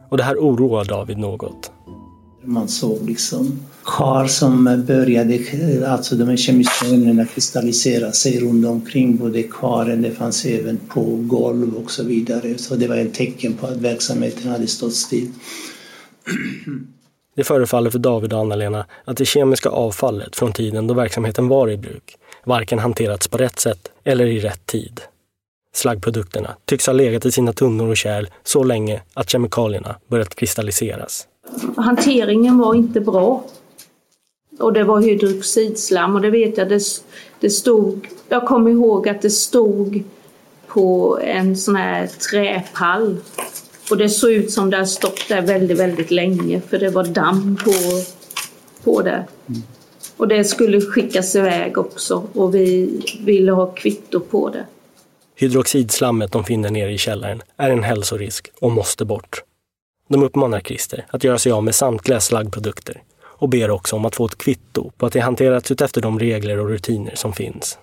Och 0.08 0.16
det 0.16 0.22
här 0.22 0.36
oroar 0.36 0.84
David 0.84 1.18
något. 1.18 1.72
Man 2.46 2.68
såg 2.68 3.08
liksom 3.08 3.60
kar 3.84 4.26
som 4.26 4.84
började, 4.86 5.38
alltså 5.88 6.16
de 6.16 6.28
här 6.28 6.36
kemiska 6.36 6.86
ämnena 6.86 7.26
kristallisera 7.26 8.12
sig 8.12 8.40
runt 8.40 8.66
omkring 8.66 9.16
både 9.16 9.42
karen, 9.42 10.02
det 10.02 10.10
fanns 10.10 10.44
även 10.44 10.76
på 10.88 11.16
golv 11.16 11.74
och 11.74 11.90
så 11.90 12.04
vidare. 12.04 12.58
Så 12.58 12.76
det 12.76 12.88
var 12.88 12.96
ett 12.96 13.14
tecken 13.14 13.54
på 13.54 13.66
att 13.66 13.76
verksamheten 13.76 14.50
hade 14.50 14.66
stått 14.66 14.94
still. 14.94 15.28
Det 17.36 17.44
förefaller 17.44 17.90
för 17.90 17.98
David 17.98 18.32
och 18.32 18.40
Anna-Lena 18.40 18.86
att 19.04 19.16
det 19.16 19.24
kemiska 19.24 19.68
avfallet 19.68 20.36
från 20.36 20.52
tiden 20.52 20.86
då 20.86 20.94
verksamheten 20.94 21.48
var 21.48 21.70
i 21.70 21.76
bruk 21.76 22.16
varken 22.44 22.78
hanterats 22.78 23.28
på 23.28 23.38
rätt 23.38 23.58
sätt 23.58 23.88
eller 24.04 24.26
i 24.26 24.40
rätt 24.40 24.66
tid. 24.66 25.00
Slaggprodukterna 25.74 26.56
tycks 26.64 26.86
ha 26.86 26.92
legat 26.92 27.26
i 27.26 27.32
sina 27.32 27.52
tunnor 27.52 27.88
och 27.88 27.96
kärl 27.96 28.28
så 28.44 28.64
länge 28.64 29.02
att 29.14 29.30
kemikalierna 29.30 29.96
börjat 30.08 30.34
kristalliseras. 30.34 31.26
Hanteringen 31.76 32.58
var 32.58 32.74
inte 32.74 33.00
bra. 33.00 33.44
Och 34.58 34.72
det 34.72 34.84
var 34.84 35.00
hydroxidslam 35.00 36.14
och 36.14 36.20
det 36.20 36.30
vet 36.30 36.58
jag, 36.58 36.68
det, 36.68 36.82
det 37.40 37.50
stod, 37.50 38.08
jag 38.28 38.46
kommer 38.46 38.70
ihåg 38.70 39.08
att 39.08 39.22
det 39.22 39.30
stod 39.30 40.04
på 40.66 41.18
en 41.22 41.56
sån 41.56 41.76
här 41.76 42.06
träpall. 42.06 43.16
Och 43.90 43.96
det 43.96 44.08
såg 44.08 44.30
ut 44.30 44.50
som 44.50 44.70
det 44.70 44.76
hade 44.76 44.88
stått 44.88 45.28
där 45.28 45.42
väldigt, 45.42 45.78
väldigt 45.78 46.10
länge 46.10 46.60
för 46.60 46.78
det 46.78 46.90
var 46.90 47.04
damm 47.04 47.56
på, 47.64 47.72
på 48.84 49.02
det. 49.02 49.26
Mm. 49.48 49.62
Och 50.16 50.28
det 50.28 50.44
skulle 50.44 50.80
skickas 50.80 51.36
iväg 51.36 51.78
också 51.78 52.28
och 52.32 52.54
vi 52.54 53.00
ville 53.24 53.52
ha 53.52 53.66
kvitto 53.66 54.20
på 54.20 54.48
det. 54.50 54.64
Hydroxidslammet 55.34 56.32
de 56.32 56.44
finner 56.44 56.70
nere 56.70 56.92
i 56.92 56.98
källaren 56.98 57.42
är 57.56 57.70
en 57.70 57.82
hälsorisk 57.82 58.50
och 58.60 58.72
måste 58.72 59.04
bort. 59.04 59.45
De 60.08 60.22
uppmanar 60.22 60.60
Christer 60.60 61.06
att 61.10 61.24
göra 61.24 61.38
sig 61.38 61.52
av 61.52 61.64
med 61.64 61.74
samtliga 61.74 62.20
slaggprodukter 62.20 63.02
och 63.22 63.48
ber 63.48 63.70
också 63.70 63.96
om 63.96 64.04
att 64.04 64.16
få 64.16 64.26
ett 64.26 64.38
kvitto 64.38 64.90
på 64.96 65.06
att 65.06 65.12
det 65.12 65.20
hanterats 65.20 65.70
utefter 65.70 66.00
de 66.00 66.18
regler 66.18 66.58
och 66.58 66.68
rutiner 66.68 67.14
som 67.14 67.32
finns. 67.32 67.78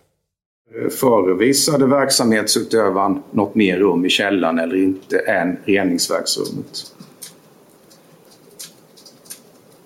Förevisade 0.99 1.87
verksamhetsutövaren 1.87 3.23
något 3.31 3.55
mer 3.55 3.77
rum 3.77 4.05
i 4.05 4.09
källaren 4.09 4.59
eller 4.59 4.75
inte 4.75 5.17
än 5.19 5.57
reningsverksrummet? 5.65 6.93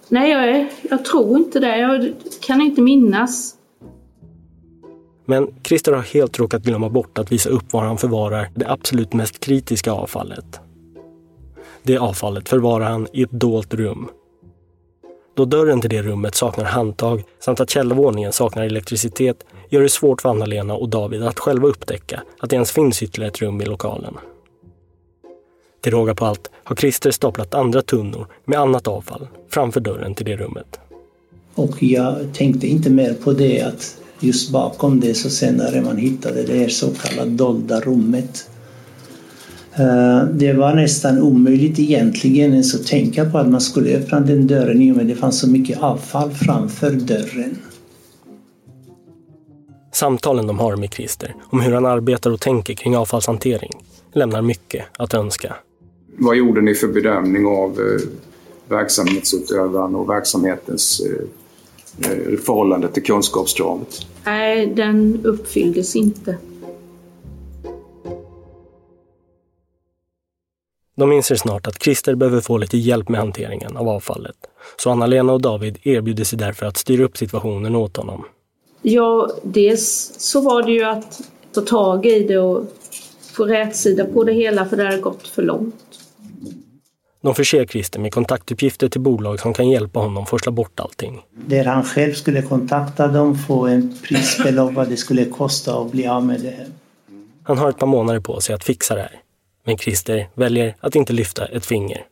Nej, 0.09 0.31
jag, 0.31 0.67
jag 0.89 1.05
tror 1.05 1.37
inte 1.37 1.59
det. 1.59 1.77
Jag 1.77 2.13
kan 2.41 2.61
inte 2.61 2.81
minnas. 2.81 3.53
Men 5.25 5.53
Christer 5.63 5.91
har 5.91 6.01
helt 6.01 6.39
råkat 6.39 6.63
glömma 6.63 6.89
bort 6.89 7.17
att 7.17 7.31
visa 7.31 7.49
upp 7.49 7.73
var 7.73 7.83
han 7.83 7.97
förvarar 7.97 8.49
det 8.55 8.69
absolut 8.69 9.13
mest 9.13 9.39
kritiska 9.39 9.91
avfallet. 9.91 10.59
Det 11.87 11.97
avfallet 11.97 12.49
förvarar 12.49 12.85
han 12.85 13.07
i 13.13 13.23
ett 13.23 13.31
dolt 13.31 13.73
rum. 13.73 14.09
Då 15.35 15.45
dörren 15.45 15.81
till 15.81 15.89
det 15.89 16.01
rummet 16.01 16.35
saknar 16.35 16.65
handtag 16.65 17.23
samt 17.39 17.59
att 17.59 17.69
källarvåningen 17.69 18.33
saknar 18.33 18.63
elektricitet 18.63 19.45
gör 19.69 19.81
det 19.81 19.89
svårt 19.89 20.21
för 20.21 20.29
Anna-Lena 20.29 20.73
och 20.73 20.89
David 20.89 21.23
att 21.23 21.39
själva 21.39 21.67
upptäcka 21.67 22.23
att 22.39 22.49
det 22.49 22.53
ens 22.53 22.71
finns 22.71 23.03
ytterligare 23.03 23.31
ett 23.31 23.41
rum 23.41 23.61
i 23.61 23.65
lokalen. 23.65 24.13
Till 25.81 25.91
råga 25.91 26.15
på 26.15 26.25
allt 26.25 26.49
har 26.63 26.75
Christer 26.75 27.11
staplat 27.11 27.53
andra 27.53 27.81
tunnor 27.81 28.27
med 28.45 28.59
annat 28.59 28.87
avfall 28.87 29.27
framför 29.49 29.79
dörren 29.79 30.15
till 30.15 30.25
det 30.25 30.35
rummet. 30.35 30.79
Och 31.55 31.83
jag 31.83 32.33
tänkte 32.33 32.67
inte 32.67 32.89
mer 32.89 33.13
på 33.13 33.33
det 33.33 33.61
att 33.61 33.97
just 34.19 34.51
bakom 34.51 34.99
det 34.99 35.13
så 35.13 35.29
senare 35.29 35.81
man 35.81 35.97
hittade 35.97 36.43
det 36.43 36.57
här 36.57 36.69
så 36.69 36.93
kallade 36.93 37.31
dolda 37.31 37.79
rummet. 37.79 38.49
Eh, 39.79 40.23
det 40.23 40.53
var 40.53 40.73
nästan 40.73 41.21
omöjligt 41.21 41.79
egentligen 41.79 42.51
ens 42.51 42.75
att 42.75 42.87
tänka 42.87 43.29
på 43.29 43.37
att 43.37 43.49
man 43.49 43.61
skulle 43.61 43.97
öppna 43.97 44.19
den 44.19 44.47
dörren 44.47 44.81
i 44.81 44.91
och 44.91 44.95
med 44.95 45.05
det 45.07 45.15
fanns 45.15 45.39
så 45.39 45.49
mycket 45.49 45.83
avfall 45.83 46.31
framför 46.31 46.91
dörren. 46.91 47.57
Samtalen 49.93 50.47
de 50.47 50.59
har 50.59 50.75
med 50.75 50.93
Christer 50.93 51.35
om 51.43 51.61
hur 51.61 51.73
han 51.73 51.85
arbetar 51.85 52.31
och 52.31 52.39
tänker 52.39 52.73
kring 52.73 52.97
avfallshantering 52.97 53.71
lämnar 54.13 54.41
mycket 54.41 54.85
att 54.97 55.13
önska. 55.13 55.55
Vad 56.17 56.35
gjorde 56.35 56.61
ni 56.61 56.75
för 56.75 56.87
bedömning 56.87 57.45
av 57.45 57.71
eh, 57.71 58.01
verksamhetsutövaren 58.69 59.95
och 59.95 60.09
verksamhetens 60.09 61.01
eh, 61.01 62.39
förhållande 62.45 62.87
till 62.87 63.03
kunskapskravet? 63.03 64.05
Nej, 64.25 64.67
den 64.67 65.21
uppfylldes 65.23 65.95
inte. 65.95 66.37
De 70.97 71.11
inser 71.11 71.35
snart 71.35 71.67
att 71.67 71.83
Christer 71.83 72.15
behöver 72.15 72.41
få 72.41 72.57
lite 72.57 72.77
hjälp 72.77 73.09
med 73.09 73.19
hanteringen 73.19 73.77
av 73.77 73.89
avfallet. 73.89 74.35
Så 74.77 74.89
Anna-Lena 74.89 75.33
och 75.33 75.41
David 75.41 75.77
erbjuder 75.83 76.23
sig 76.23 76.39
därför 76.39 76.65
att 76.65 76.77
styra 76.77 77.03
upp 77.03 77.17
situationen 77.17 77.75
åt 77.75 77.97
honom. 77.97 78.25
Ja, 78.81 79.31
dels 79.43 80.15
så 80.17 80.41
var 80.41 80.63
det 80.63 80.71
ju 80.71 80.83
att 80.83 81.21
ta 81.53 81.61
tag 81.61 82.05
i 82.05 82.23
det 82.23 82.37
och 82.37 82.65
få 83.33 83.45
rätsida 83.45 84.05
på 84.05 84.23
det 84.23 84.33
hela 84.33 84.65
för 84.65 84.77
det 84.77 84.83
hade 84.83 84.97
gått 84.97 85.27
för 85.27 85.41
långt. 85.41 85.75
De 87.21 87.35
förser 87.35 87.65
Christer 87.65 87.99
med 87.99 88.13
kontaktuppgifter 88.13 88.89
till 88.89 89.01
bolag 89.01 89.39
som 89.39 89.53
kan 89.53 89.69
hjälpa 89.69 89.99
honom 89.99 90.25
forsla 90.25 90.51
bort 90.51 90.79
allting. 90.79 91.21
Där 91.45 91.65
han 91.65 91.83
själv 91.83 92.13
skulle 92.13 92.41
kontakta 92.41 93.07
dem, 93.07 93.35
få 93.35 93.67
en 93.67 93.97
prisbelopp 94.03 94.73
vad 94.73 94.89
det 94.89 94.97
skulle 94.97 95.25
kosta 95.25 95.81
att 95.81 95.91
bli 95.91 96.07
av 96.07 96.25
med 96.25 96.41
det 96.41 96.49
här. 96.49 96.67
Han 97.43 97.57
har 97.57 97.69
ett 97.69 97.77
par 97.77 97.87
månader 97.87 98.19
på 98.19 98.41
sig 98.41 98.55
att 98.55 98.63
fixa 98.63 98.95
det 98.95 99.01
här. 99.01 99.21
Men 99.67 99.77
Christer 99.77 100.29
väljer 100.33 100.75
att 100.79 100.95
inte 100.95 101.13
lyfta 101.13 101.45
ett 101.45 101.65
finger. 101.65 102.05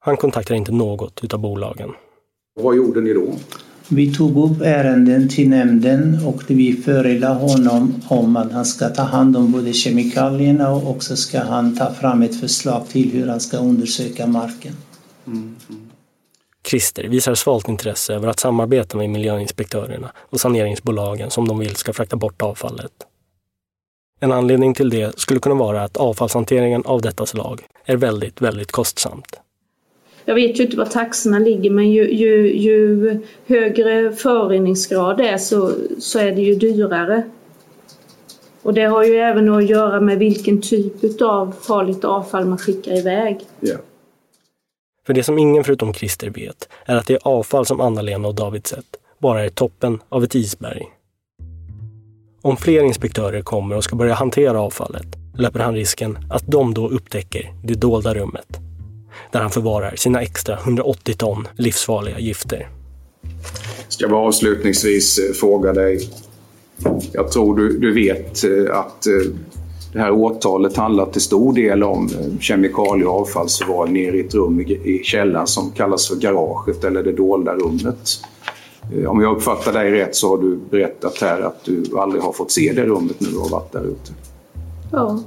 Han 0.00 0.16
kontaktar 0.16 0.54
inte 0.54 0.72
något 0.72 1.20
utav 1.24 1.40
bolagen. 1.40 1.90
Vad 2.60 2.76
gjorde 2.76 3.00
ni 3.00 3.12
då? 3.12 3.34
Vi 3.88 4.14
tog 4.14 4.50
upp 4.50 4.62
ärenden 4.62 5.28
till 5.28 5.48
nämnden 5.48 6.26
och 6.26 6.42
vi 6.46 6.72
förelade 6.72 7.34
honom 7.34 8.02
om 8.08 8.36
att 8.36 8.52
han 8.52 8.64
ska 8.64 8.88
ta 8.88 9.02
hand 9.02 9.36
om 9.36 9.52
både 9.52 9.72
kemikalierna 9.72 10.70
och 10.70 10.90
också 10.90 11.16
ska 11.16 11.40
han 11.40 11.76
ta 11.76 11.94
fram 11.94 12.22
ett 12.22 12.40
förslag 12.40 12.88
till 12.88 13.10
hur 13.12 13.26
han 13.26 13.40
ska 13.40 13.56
undersöka 13.56 14.26
marken. 14.26 14.72
Mm. 15.26 15.56
Christer 16.66 17.08
visar 17.08 17.34
svalt 17.34 17.68
intresse 17.68 18.14
över 18.14 18.28
att 18.28 18.40
samarbeta 18.40 18.96
med 18.96 19.10
miljöinspektörerna 19.10 20.12
och 20.16 20.40
saneringsbolagen 20.40 21.30
som 21.30 21.48
de 21.48 21.58
vill 21.58 21.76
ska 21.76 21.92
frakta 21.92 22.16
bort 22.16 22.42
avfallet. 22.42 22.92
En 24.20 24.32
anledning 24.32 24.74
till 24.74 24.90
det 24.90 25.20
skulle 25.20 25.40
kunna 25.40 25.54
vara 25.54 25.82
att 25.82 25.96
avfallshanteringen 25.96 26.82
av 26.84 27.00
detta 27.00 27.26
slag 27.26 27.66
är 27.84 27.96
väldigt, 27.96 28.40
väldigt 28.40 28.72
kostsamt. 28.72 29.40
Jag 30.24 30.34
vet 30.34 30.60
ju 30.60 30.64
inte 30.64 30.76
vad 30.76 30.90
taxorna 30.90 31.38
ligger 31.38 31.70
men 31.70 31.90
ju, 31.90 32.14
ju, 32.14 32.56
ju 32.56 33.20
högre 33.46 34.12
föroreningsgrad 34.12 35.16
det 35.16 35.28
är 35.28 35.38
så, 35.38 35.72
så 35.98 36.18
är 36.18 36.32
det 36.32 36.42
ju 36.42 36.54
dyrare. 36.54 37.22
Och 38.62 38.74
det 38.74 38.84
har 38.84 39.04
ju 39.04 39.16
även 39.16 39.54
att 39.54 39.68
göra 39.68 40.00
med 40.00 40.18
vilken 40.18 40.62
typ 40.62 41.22
av 41.22 41.54
farligt 41.60 42.04
avfall 42.04 42.44
man 42.44 42.58
skickar 42.58 42.92
iväg. 42.92 43.40
Yeah. 43.60 43.80
För 45.06 45.14
det 45.14 45.22
som 45.22 45.38
ingen 45.38 45.64
förutom 45.64 45.94
Christer 45.94 46.30
vet 46.30 46.68
är 46.84 46.96
att 46.96 47.06
det 47.06 47.18
avfall 47.22 47.66
som 47.66 47.80
Anna-Lena 47.80 48.28
och 48.28 48.34
David 48.34 48.66
sett 48.66 48.96
bara 49.18 49.44
är 49.44 49.48
toppen 49.48 50.00
av 50.08 50.24
ett 50.24 50.34
isberg. 50.34 50.86
Om 52.42 52.56
fler 52.56 52.84
inspektörer 52.84 53.42
kommer 53.42 53.76
och 53.76 53.84
ska 53.84 53.96
börja 53.96 54.14
hantera 54.14 54.60
avfallet 54.60 55.06
löper 55.34 55.60
han 55.60 55.74
risken 55.74 56.18
att 56.30 56.46
de 56.46 56.74
då 56.74 56.88
upptäcker 56.88 57.54
det 57.64 57.74
dolda 57.74 58.14
rummet 58.14 58.58
där 59.32 59.40
han 59.40 59.50
förvarar 59.50 59.96
sina 59.96 60.22
extra 60.22 60.58
180 60.58 61.14
ton 61.14 61.48
livsfarliga 61.56 62.18
gifter. 62.18 62.68
Ska 63.88 64.04
jag 64.04 64.10
bara 64.10 64.26
avslutningsvis 64.26 65.18
eh, 65.18 65.32
fråga 65.32 65.72
dig. 65.72 66.10
Jag 67.12 67.32
tror 67.32 67.56
du, 67.56 67.78
du 67.78 67.92
vet 67.92 68.44
eh, 68.44 68.78
att 68.78 69.06
eh, 69.06 69.32
det 69.92 69.98
här 69.98 70.10
åtalet 70.10 70.76
handlar 70.76 71.06
till 71.06 71.20
stor 71.20 71.52
del 71.52 71.82
om 71.82 72.10
kemikalie 72.40 73.04
och 73.04 73.20
avfallsförvaring 73.20 73.92
nere 73.92 74.16
i 74.16 74.20
ett 74.20 74.34
rum 74.34 74.60
i 74.60 75.00
källaren 75.04 75.46
som 75.46 75.70
kallas 75.70 76.08
för 76.08 76.16
garaget 76.16 76.84
eller 76.84 77.02
det 77.02 77.12
dolda 77.12 77.54
rummet. 77.54 78.20
Om 79.08 79.20
jag 79.20 79.36
uppfattar 79.36 79.72
dig 79.72 79.92
rätt 79.92 80.16
så 80.16 80.28
har 80.28 80.42
du 80.42 80.60
berättat 80.70 81.18
här 81.20 81.40
att 81.40 81.64
du 81.64 81.98
aldrig 81.98 82.22
har 82.22 82.32
fått 82.32 82.52
se 82.52 82.72
det 82.72 82.84
rummet 82.84 83.20
när 83.20 83.30
du 83.30 83.38
har 83.38 83.48
varit 83.48 83.72
där 83.72 83.84
ute. 83.84 84.12
Ja. 84.92 85.22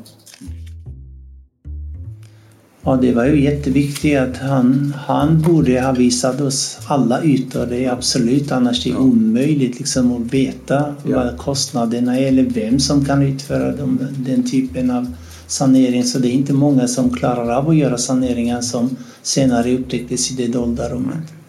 Ja, 2.84 2.96
det 2.96 3.13
var 3.13 3.25
ju 3.25 3.44
jätteviktigt 3.44 4.20
att 4.20 4.38
han, 4.38 4.94
han 5.08 5.41
borde 5.41 5.82
ha 5.82 5.91
visat 5.91 6.41
oss 6.41 6.80
alla 6.88 7.24
ytor. 7.24 7.65
Det 7.65 7.86
är 7.86 7.91
absolut, 7.91 8.51
annars 8.51 8.88
är 8.88 8.91
det 8.91 8.98
omöjligt 8.98 9.80
liksom 9.80 10.12
att 10.12 10.34
veta 10.34 10.96
ja. 11.03 11.18
vad 11.18 11.38
kostnaderna 11.38 12.20
är 12.20 12.27
eller 12.27 12.44
vem 12.44 12.80
som 12.80 13.06
kan 13.06 13.22
utföra 13.22 13.72
dem, 13.72 14.00
den 14.18 14.44
typen 14.51 14.91
av 14.91 15.13
sanering. 15.48 16.03
Så 16.03 16.20
det 16.20 16.27
är 16.27 16.32
inte 16.32 16.53
många 16.53 16.88
som 16.88 17.10
klarar 17.10 17.50
av 17.58 17.69
att 17.69 17.76
göra 17.76 17.97
saneringar 17.97 18.62
som 18.62 18.89
senare 19.21 19.74
upptäcktes 19.74 20.32
i 20.32 20.34
det 20.34 20.47
dolda 20.47 20.89
rummet. 20.89 21.40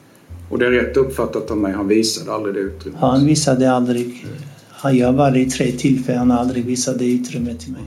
Och 0.53 0.59
det 0.59 0.67
är 0.67 0.71
rätt 0.71 0.97
uppfattat 0.97 1.51
av 1.51 1.57
mig, 1.57 1.73
han 1.73 1.88
visade 1.88 2.33
aldrig 2.33 2.55
det 2.55 2.61
utrymmet? 2.61 3.01
Han 3.01 3.27
visade 3.27 3.73
aldrig. 3.73 4.27
Jag 4.93 5.12
var 5.12 5.37
i 5.37 5.51
tre 5.51 5.73
tillfällen, 5.73 6.19
han 6.19 6.31
har 6.31 6.38
aldrig 6.38 6.65
visat 6.65 6.99
det 6.99 7.12
utrymmet 7.12 7.61
till 7.61 7.73
mig. 7.73 7.83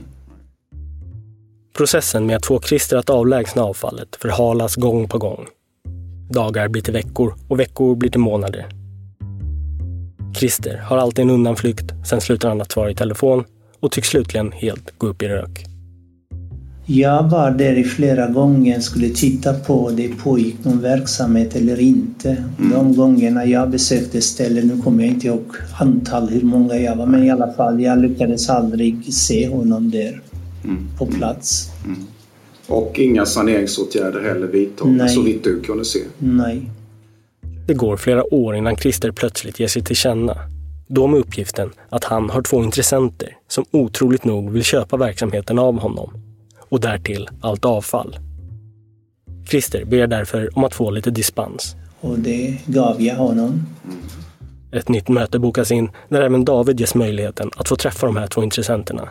Processen 1.76 2.26
med 2.26 2.36
att 2.36 2.46
få 2.46 2.60
Christer 2.60 2.96
att 2.96 3.10
avlägsna 3.10 3.62
avfallet 3.62 4.16
förhalas 4.16 4.76
gång 4.76 5.08
på 5.08 5.18
gång. 5.18 5.46
Dagar 6.30 6.68
blir 6.68 6.82
till 6.82 6.92
veckor 6.92 7.34
och 7.48 7.60
veckor 7.60 7.96
blir 7.96 8.10
till 8.10 8.20
månader. 8.20 8.66
Christer 10.34 10.76
har 10.76 10.96
alltid 10.96 11.22
en 11.24 11.30
undanflykt, 11.30 11.92
sen 12.08 12.20
slutar 12.20 12.48
han 12.48 12.60
att 12.60 12.72
svara 12.72 12.90
i 12.90 12.94
telefon 12.94 13.44
och 13.80 13.92
tycks 13.92 14.08
slutligen 14.08 14.52
helt 14.52 14.98
gå 14.98 15.06
upp 15.06 15.22
i 15.22 15.28
rök. 15.28 15.75
Jag 16.88 17.22
var 17.22 17.50
där 17.50 17.78
i 17.78 17.84
flera 17.84 18.26
gånger 18.26 18.80
skulle 18.80 19.08
titta 19.08 19.54
på 19.54 19.86
om 19.86 19.96
det 19.96 20.08
pågick 20.08 20.64
någon 20.64 20.80
verksamhet 20.80 21.56
eller 21.56 21.80
inte. 21.80 22.28
Mm. 22.58 22.70
De 22.70 22.96
gångerna 22.96 23.46
jag 23.46 23.70
besökte 23.70 24.20
stället, 24.20 24.64
nu 24.64 24.82
kommer 24.82 25.04
jag 25.04 25.12
inte 25.12 25.26
ihåg 25.26 25.44
antal 25.80 26.28
hur 26.28 26.42
många 26.42 26.76
jag 26.76 26.96
var, 26.96 27.06
men 27.06 27.24
i 27.24 27.30
alla 27.30 27.52
fall 27.52 27.82
jag 27.82 27.98
lyckades 27.98 28.50
aldrig 28.50 29.14
se 29.14 29.48
honom 29.48 29.90
där 29.90 30.20
mm. 30.64 30.88
på 30.98 31.06
plats. 31.06 31.70
Mm. 31.84 31.98
Och 32.66 32.98
inga 32.98 33.26
saneringsåtgärder 33.26 34.22
heller 34.22 34.46
vidtagna 34.46 35.08
så 35.08 35.22
vitt 35.22 35.44
du 35.44 35.60
kunde 35.60 35.84
se? 35.84 36.00
Nej. 36.18 36.70
Det 37.66 37.74
går 37.74 37.96
flera 37.96 38.34
år 38.34 38.56
innan 38.56 38.76
Christer 38.76 39.10
plötsligt 39.10 39.60
ger 39.60 39.68
sig 39.68 39.84
till 39.84 39.96
känna. 39.96 40.36
Då 40.86 41.06
med 41.06 41.20
uppgiften 41.20 41.70
att 41.88 42.04
han 42.04 42.30
har 42.30 42.42
två 42.42 42.64
intressenter 42.64 43.36
som 43.48 43.64
otroligt 43.70 44.24
nog 44.24 44.50
vill 44.50 44.64
köpa 44.64 44.96
verksamheten 44.96 45.58
av 45.58 45.78
honom. 45.78 46.25
Och 46.68 46.80
därtill 46.80 47.28
allt 47.40 47.64
avfall. 47.64 48.16
Christer 49.48 49.84
ber 49.84 50.06
därför 50.06 50.58
om 50.58 50.64
att 50.64 50.74
få 50.74 50.90
lite 50.90 51.10
dispens. 51.10 51.76
Och 52.00 52.18
det 52.18 52.58
gav 52.66 53.02
jag 53.02 53.16
honom. 53.16 53.66
Ett 54.72 54.88
nytt 54.88 55.08
möte 55.08 55.38
bokas 55.38 55.70
in 55.70 55.90
där 56.08 56.22
även 56.22 56.44
David 56.44 56.80
ges 56.80 56.94
möjligheten 56.94 57.50
att 57.56 57.68
få 57.68 57.76
träffa 57.76 58.06
de 58.06 58.16
här 58.16 58.26
två 58.26 58.42
intressenterna. 58.42 59.08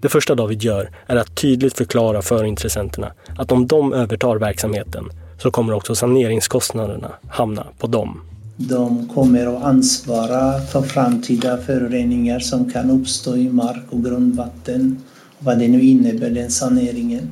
Det 0.00 0.08
första 0.08 0.34
David 0.34 0.62
gör 0.62 0.90
är 1.06 1.16
att 1.16 1.36
tydligt 1.36 1.76
förklara 1.76 2.22
för 2.22 2.44
intressenterna 2.44 3.12
att 3.38 3.52
om 3.52 3.66
de 3.66 3.92
övertar 3.92 4.36
verksamheten 4.36 5.04
så 5.38 5.50
kommer 5.50 5.72
också 5.72 5.94
saneringskostnaderna 5.94 7.12
hamna 7.28 7.66
på 7.78 7.86
dem. 7.86 8.20
De 8.56 9.08
kommer 9.08 9.56
att 9.56 9.64
ansvara 9.64 10.60
för 10.60 10.82
framtida 10.82 11.58
föroreningar 11.58 12.38
som 12.38 12.70
kan 12.70 12.90
uppstå 12.90 13.36
i 13.36 13.48
mark 13.48 13.84
och 13.90 14.04
grundvatten. 14.04 15.02
Vad 15.44 15.58
det 15.58 15.68
nu 15.68 15.82
innebär, 15.82 16.30
den 16.30 16.50
saneringen. 16.50 17.30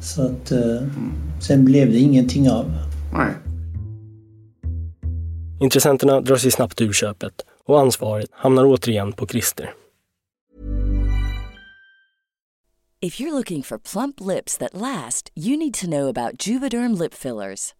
Så 0.00 0.22
att 0.22 0.52
eh, 0.52 0.82
sen 1.40 1.64
blev 1.64 1.92
det 1.92 1.98
ingenting 1.98 2.50
av. 2.50 2.72
Nej. 3.12 3.32
Intressenterna 5.60 6.20
drar 6.20 6.36
sig 6.36 6.50
snabbt 6.50 6.80
ur 6.80 6.92
köpet 6.92 7.32
och 7.64 7.80
ansvaret 7.80 8.30
hamnar 8.32 8.64
återigen 8.64 9.12
på 9.12 9.26
Christer. 9.26 9.74
If 13.00 13.20
you're 13.20 13.32
looking 13.32 13.62
for 13.62 13.78
plump 13.78 14.20
lips 14.20 14.58
that 14.58 14.74
last, 14.74 15.30
you 15.34 15.56
need 15.56 15.74
to 15.74 15.86
know 15.86 16.08
about 16.08 16.46
Juvederm 16.46 16.98
lip 16.98 17.14
fillers. 17.14 17.74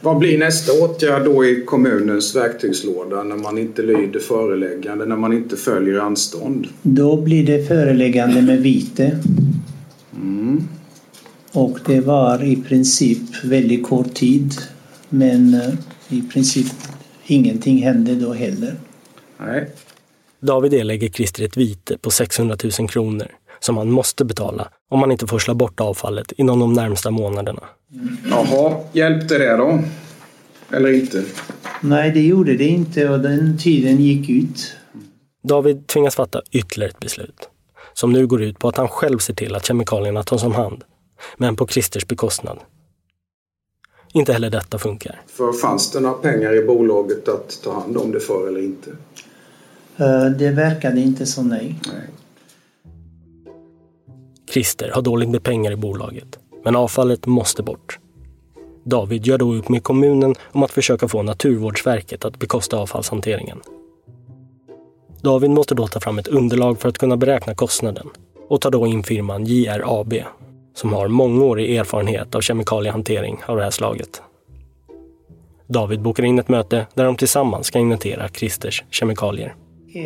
Vad 0.00 0.18
blir 0.18 0.38
nästa 0.38 0.72
åtgärd 0.84 1.24
då 1.24 1.44
i 1.44 1.64
kommunens 1.64 2.36
verktygslåda 2.36 3.22
när 3.22 3.36
man 3.36 3.58
inte 3.58 3.82
lyder 3.82 4.20
föreläggande, 4.20 5.06
när 5.06 5.16
man 5.16 5.32
inte 5.32 5.56
följer 5.56 5.98
anstånd? 5.98 6.66
Då 6.82 7.16
blir 7.16 7.46
det 7.46 7.68
föreläggande 7.68 8.42
med 8.42 8.62
vite. 8.62 9.18
Och 11.52 11.78
det 11.86 12.00
var 12.00 12.44
i 12.44 12.56
princip 12.56 13.44
väldigt 13.44 13.86
kort 13.86 14.14
tid. 14.14 14.54
Men 15.08 15.54
eh, 15.54 15.74
i 16.08 16.22
princip 16.22 16.66
ingenting 17.26 17.82
hände 17.82 18.14
då 18.14 18.32
heller. 18.32 18.74
Nej. 19.38 19.70
David 20.40 20.74
erlägger 20.74 21.08
Christer 21.08 21.44
ett 21.44 21.56
vite 21.56 21.98
på 21.98 22.10
600 22.10 22.56
000 22.78 22.88
kronor 22.88 23.26
som 23.60 23.76
han 23.76 23.90
måste 23.90 24.24
betala 24.24 24.68
om 24.88 25.00
han 25.00 25.12
inte 25.12 25.26
får 25.26 25.38
slå 25.38 25.54
bort 25.54 25.80
avfallet 25.80 26.32
inom 26.32 26.58
de 26.58 26.72
närmsta 26.72 27.10
månaderna. 27.10 27.62
Jaha, 28.30 28.76
hjälpte 28.92 29.38
det 29.38 29.56
då? 29.56 29.78
Eller 30.70 30.92
inte? 30.92 31.24
Nej, 31.80 32.10
det 32.10 32.20
gjorde 32.20 32.56
det 32.56 32.66
inte 32.66 33.08
och 33.08 33.20
den 33.20 33.58
tiden 33.58 33.96
gick 33.96 34.30
ut. 34.30 34.72
David 35.42 35.86
tvingas 35.86 36.14
fatta 36.14 36.42
ytterligare 36.50 36.90
ett 36.90 37.00
beslut 37.00 37.48
som 37.94 38.12
nu 38.12 38.26
går 38.26 38.42
ut 38.42 38.58
på 38.58 38.68
att 38.68 38.76
han 38.76 38.88
själv 38.88 39.18
ser 39.18 39.34
till 39.34 39.54
att 39.54 39.66
kemikalierna 39.66 40.22
tas 40.22 40.42
om 40.44 40.52
hand, 40.52 40.84
men 41.36 41.56
på 41.56 41.66
Christers 41.66 42.06
bekostnad. 42.06 42.58
Inte 44.12 44.32
heller 44.32 44.50
detta 44.50 44.78
funkar. 44.78 45.20
För 45.26 45.52
fanns 45.52 45.90
det 45.92 46.00
några 46.00 46.14
pengar 46.14 46.54
i 46.62 46.66
bolaget 46.66 47.28
att 47.28 47.60
ta 47.64 47.72
hand 47.80 47.96
om 47.96 48.12
det 48.12 48.20
för 48.20 48.48
eller 48.48 48.60
inte? 48.60 48.90
Eh, 49.96 50.24
Det 50.38 50.50
verkade 50.50 51.00
inte 51.00 51.26
så 51.26 51.42
nej. 51.42 51.80
Christer 54.52 54.90
har 54.94 55.02
dåligt 55.02 55.28
med 55.28 55.42
pengar 55.42 55.72
i 55.72 55.76
bolaget, 55.76 56.38
men 56.64 56.76
avfallet 56.76 57.26
måste 57.26 57.62
bort. 57.62 57.98
David 58.84 59.26
gör 59.26 59.38
då 59.38 59.54
upp 59.54 59.68
med 59.68 59.82
kommunen 59.82 60.34
om 60.52 60.62
att 60.62 60.70
försöka 60.70 61.08
få 61.08 61.22
Naturvårdsverket 61.22 62.24
att 62.24 62.38
bekosta 62.38 62.76
avfallshanteringen. 62.76 63.60
David 65.20 65.50
måste 65.50 65.74
då 65.74 65.86
ta 65.86 66.00
fram 66.00 66.18
ett 66.18 66.28
underlag 66.28 66.80
för 66.80 66.88
att 66.88 66.98
kunna 66.98 67.16
beräkna 67.16 67.54
kostnaden 67.54 68.08
och 68.48 68.60
tar 68.60 68.70
då 68.70 68.86
in 68.86 69.02
firman 69.02 69.44
JRAB 69.44 70.14
som 70.74 70.92
har 70.92 71.08
mångårig 71.08 71.76
erfarenhet 71.76 72.34
av 72.34 72.40
kemikaliehantering 72.40 73.40
av 73.46 73.56
det 73.56 73.62
här 73.62 73.70
slaget. 73.70 74.22
David 75.66 76.02
bokar 76.02 76.24
in 76.24 76.38
ett 76.38 76.48
möte 76.48 76.86
där 76.94 77.04
de 77.04 77.16
tillsammans 77.16 77.66
ska 77.66 77.78
inventera 77.78 78.28
Christers 78.28 78.84
kemikalier. 78.90 79.54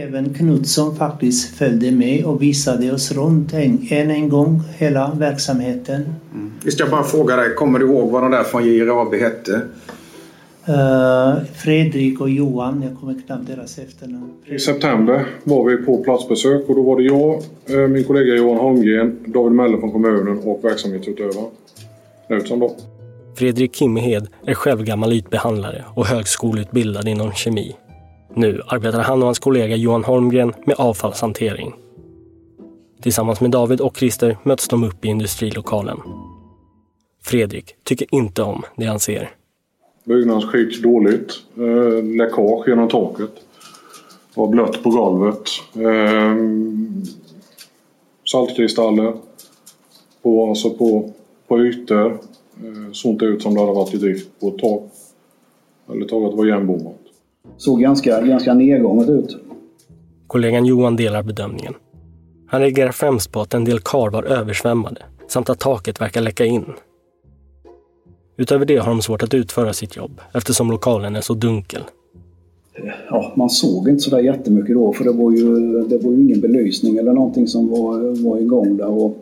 Även 0.00 0.34
Knutsson 0.34 0.96
faktiskt 0.96 1.54
följde 1.54 1.90
med 1.90 2.24
och 2.24 2.42
visade 2.42 2.92
oss 2.92 3.12
runt 3.12 3.52
en, 3.52 3.86
en, 3.90 4.10
en 4.10 4.28
gång 4.28 4.62
hela 4.78 5.14
verksamheten. 5.14 6.14
Visst, 6.64 6.80
jag 6.80 6.90
bara 6.90 7.02
fråga 7.02 7.36
dig, 7.36 7.54
kommer 7.54 7.78
du 7.78 7.86
ihåg 7.86 8.10
vad 8.10 8.22
de 8.22 8.30
där 8.30 8.42
från 8.42 8.64
JRAB 8.64 9.14
hette? 9.14 9.60
Eh, 10.66 11.44
Fredrik 11.54 12.20
och 12.20 12.30
Johan, 12.30 12.82
jag 12.82 13.00
kommer 13.00 13.20
knappt 13.26 13.46
deras 13.46 13.78
efternamn. 13.78 14.30
I 14.46 14.58
september 14.58 15.26
var 15.44 15.70
vi 15.70 15.76
på 15.76 16.04
platsbesök 16.04 16.68
och 16.68 16.74
då 16.76 16.82
var 16.82 16.96
det 16.96 17.02
jag, 17.02 17.42
eh, 17.82 17.88
min 17.88 18.04
kollega 18.04 18.34
Johan 18.34 18.56
Holmgren, 18.56 19.18
David 19.26 19.52
Melle 19.52 19.80
från 19.80 19.92
kommunen 19.92 20.38
och 20.38 20.64
verksamhetsutövaren 20.64 21.50
Knutsson 22.26 22.58
då. 22.58 22.76
Fredrik 23.34 23.76
Kimmehed 23.76 24.28
är 24.46 24.54
själv 24.54 24.84
gammal 24.84 25.12
ytbehandlare 25.12 25.84
och 25.94 26.06
högskoleutbildad 26.06 27.08
inom 27.08 27.32
kemi. 27.32 27.76
Nu 28.34 28.62
arbetar 28.66 29.02
han 29.02 29.18
och 29.18 29.26
hans 29.26 29.38
kollega 29.38 29.76
Johan 29.76 30.04
Holmgren 30.04 30.52
med 30.66 30.76
avfallshantering. 30.78 31.74
Tillsammans 33.02 33.40
med 33.40 33.50
David 33.50 33.80
och 33.80 33.96
Christer 33.96 34.38
möts 34.42 34.68
de 34.68 34.84
upp 34.84 35.04
i 35.04 35.08
industrilokalen. 35.08 35.98
Fredrik 37.22 37.76
tycker 37.84 38.14
inte 38.14 38.42
om 38.42 38.62
det 38.76 38.84
han 38.84 39.00
ser. 39.00 39.30
Byggnadsskick 40.04 40.82
dåligt. 40.82 41.32
Eh, 41.56 42.04
läckage 42.04 42.68
genom 42.68 42.88
taket. 42.88 43.34
Det 44.34 44.40
var 44.40 44.48
blött 44.48 44.82
på 44.82 44.90
golvet. 44.90 45.48
Eh, 45.74 46.36
saltkristaller. 48.24 49.12
På, 50.22 50.48
alltså 50.48 50.70
på, 50.70 51.12
på 51.48 51.60
ytor. 51.60 52.18
Eh, 52.56 52.92
Såg 52.92 53.12
inte 53.12 53.24
ut 53.24 53.42
som 53.42 53.54
det 53.54 53.60
hade 53.60 53.72
varit 53.72 53.94
i 53.94 53.98
drift 53.98 54.40
på 54.40 54.48
ett 54.48 54.58
tag. 54.58 54.90
Eller 55.92 56.06
taget 56.06 56.30
det 56.30 56.36
var 56.36 56.46
igenbommat. 56.46 57.01
Såg 57.56 57.80
ganska, 57.80 58.20
ganska 58.20 58.54
nedgånget 58.54 59.08
ut. 59.08 59.36
Kollegan 60.26 60.64
Johan 60.64 60.96
delar 60.96 61.22
bedömningen. 61.22 61.74
Han 62.46 62.60
reagerar 62.60 62.92
främst 62.92 63.32
på 63.32 63.40
att 63.40 63.54
en 63.54 63.64
del 63.64 63.78
kar 63.78 64.10
var 64.10 64.22
översvämmade 64.22 65.02
samt 65.28 65.50
att 65.50 65.60
taket 65.60 66.00
verkar 66.00 66.20
läcka 66.20 66.44
in. 66.44 66.64
Utöver 68.36 68.64
det 68.64 68.76
har 68.76 68.86
de 68.86 69.02
svårt 69.02 69.22
att 69.22 69.34
utföra 69.34 69.72
sitt 69.72 69.96
jobb 69.96 70.20
eftersom 70.34 70.70
lokalen 70.70 71.16
är 71.16 71.20
så 71.20 71.34
dunkel. 71.34 71.82
Ja, 73.10 73.32
man 73.36 73.50
såg 73.50 73.88
inte 73.88 74.02
sådär 74.02 74.18
jättemycket 74.18 74.74
då 74.74 74.92
för 74.92 75.04
det 75.04 75.12
var 75.12 75.32
ju, 75.32 75.54
det 75.82 75.98
var 75.98 76.12
ju 76.12 76.22
ingen 76.22 76.40
belysning 76.40 76.96
eller 76.96 77.12
någonting 77.12 77.46
som 77.46 77.68
var, 77.68 78.24
var 78.24 78.38
igång 78.38 78.76
där. 78.76 78.88
Och, 78.88 79.16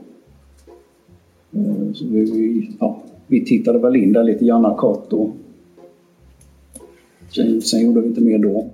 eh, 1.52 2.08
vi, 2.10 2.70
ja, 2.80 3.02
vi 3.26 3.44
tittade 3.44 3.78
väl 3.78 3.96
in 3.96 4.12
där 4.12 4.24
lite 4.24 4.44
grann 4.44 4.74
kort 4.74 5.12
och 5.12 5.30
sen, 7.34 7.62
sen 7.62 7.80
gjorde 7.80 8.00
vi 8.00 8.06
inte 8.06 8.20
mer 8.20 8.38
då. 8.38 8.70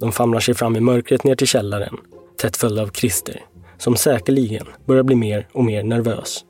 De 0.00 0.12
famlar 0.12 0.40
sig 0.40 0.54
fram 0.54 0.76
i 0.76 0.80
mörkret 0.80 1.24
ner 1.24 1.34
till 1.34 1.46
källaren, 1.46 1.96
tätt 2.36 2.56
följda 2.56 2.82
av 2.82 2.86
Christer, 2.86 3.40
som 3.78 3.96
säkerligen 3.96 4.66
börjar 4.86 5.02
bli 5.02 5.16
mer 5.16 5.48
och 5.52 5.64
mer 5.64 5.82
nervös. 5.82 6.44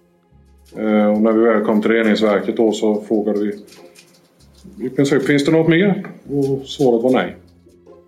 Eh, 0.76 1.12
och 1.12 1.20
när 1.20 1.32
vi 1.32 1.40
väl 1.40 1.64
kom 1.64 1.82
till 1.82 1.90
reningsverket 1.90 2.56
då 2.56 2.72
så 2.72 3.00
frågade 3.00 3.38
vi 3.40 3.52
i 4.86 4.88
princip, 4.88 5.22
finns 5.22 5.44
det 5.44 5.52
något 5.52 5.68
mer? 5.68 6.06
Och 6.30 6.66
svaret 6.66 7.02
var 7.02 7.10
nej. 7.10 7.36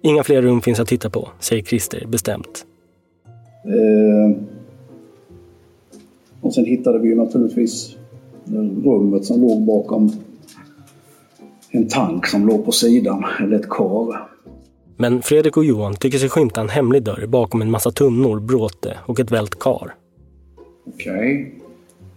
Inga 0.02 0.22
fler 0.22 0.42
rum 0.42 0.60
finns 0.60 0.80
att 0.80 0.88
titta 0.88 1.10
på, 1.10 1.28
säger 1.40 1.62
Christer 1.62 2.06
bestämt. 2.06 2.66
Eh, 3.64 4.36
och 6.40 6.54
sen 6.54 6.64
hittade 6.64 6.98
vi 6.98 7.08
ju 7.08 7.14
naturligtvis 7.14 7.96
rummet 8.84 9.24
som 9.24 9.40
låg 9.40 9.62
bakom 9.62 10.12
en 11.74 11.88
tank 11.88 12.26
som 12.26 12.46
låg 12.46 12.64
på 12.64 12.72
sidan, 12.72 13.24
eller 13.40 13.56
ett 13.56 13.70
kar. 13.70 14.28
Men 14.96 15.22
Fredrik 15.22 15.56
och 15.56 15.64
Johan 15.64 15.96
tycker 15.96 16.18
sig 16.18 16.28
skymta 16.28 16.60
en 16.60 16.68
hemlig 16.68 17.02
dörr 17.02 17.26
bakom 17.26 17.62
en 17.62 17.70
massa 17.70 17.90
tunnor, 17.90 18.40
bråte 18.40 18.98
och 19.06 19.20
ett 19.20 19.30
vält 19.30 19.58
kar. 19.58 19.94
Okej. 20.86 21.54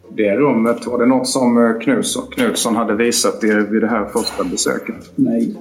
Det 0.10 0.36
rummet, 0.36 0.88
var 0.88 1.00
det 1.00 1.06
något 1.06 1.28
som 1.28 1.58
eh, 1.58 1.80
Knutsson, 1.80 2.24
Knutsson 2.32 2.76
hade 2.76 2.96
visat 2.96 3.44
er 3.44 3.68
vid 3.72 3.82
det 3.82 3.88
här 3.88 4.06
första 4.06 4.44
besöket? 4.44 5.12
Nej. 5.16 5.56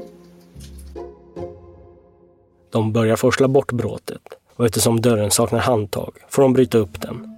De 2.72 2.92
börjar 2.92 3.16
forsla 3.16 3.48
bort 3.48 3.72
bråtet 3.72 4.22
och 4.56 4.66
eftersom 4.66 5.00
dörren 5.00 5.30
saknar 5.30 5.58
handtag 5.58 6.12
får 6.28 6.42
de 6.42 6.52
bryta 6.52 6.78
upp 6.78 7.00
den. 7.00 7.36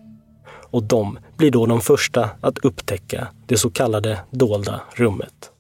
Och 0.71 0.83
de 0.83 1.19
blir 1.37 1.51
då 1.51 1.67
de 1.67 1.81
första 1.81 2.31
att 2.41 2.59
upptäcka 2.59 3.29
det 3.47 3.57
så 3.57 3.71
kallade 3.71 4.19
dolda 4.31 4.81
rummet. 4.95 5.53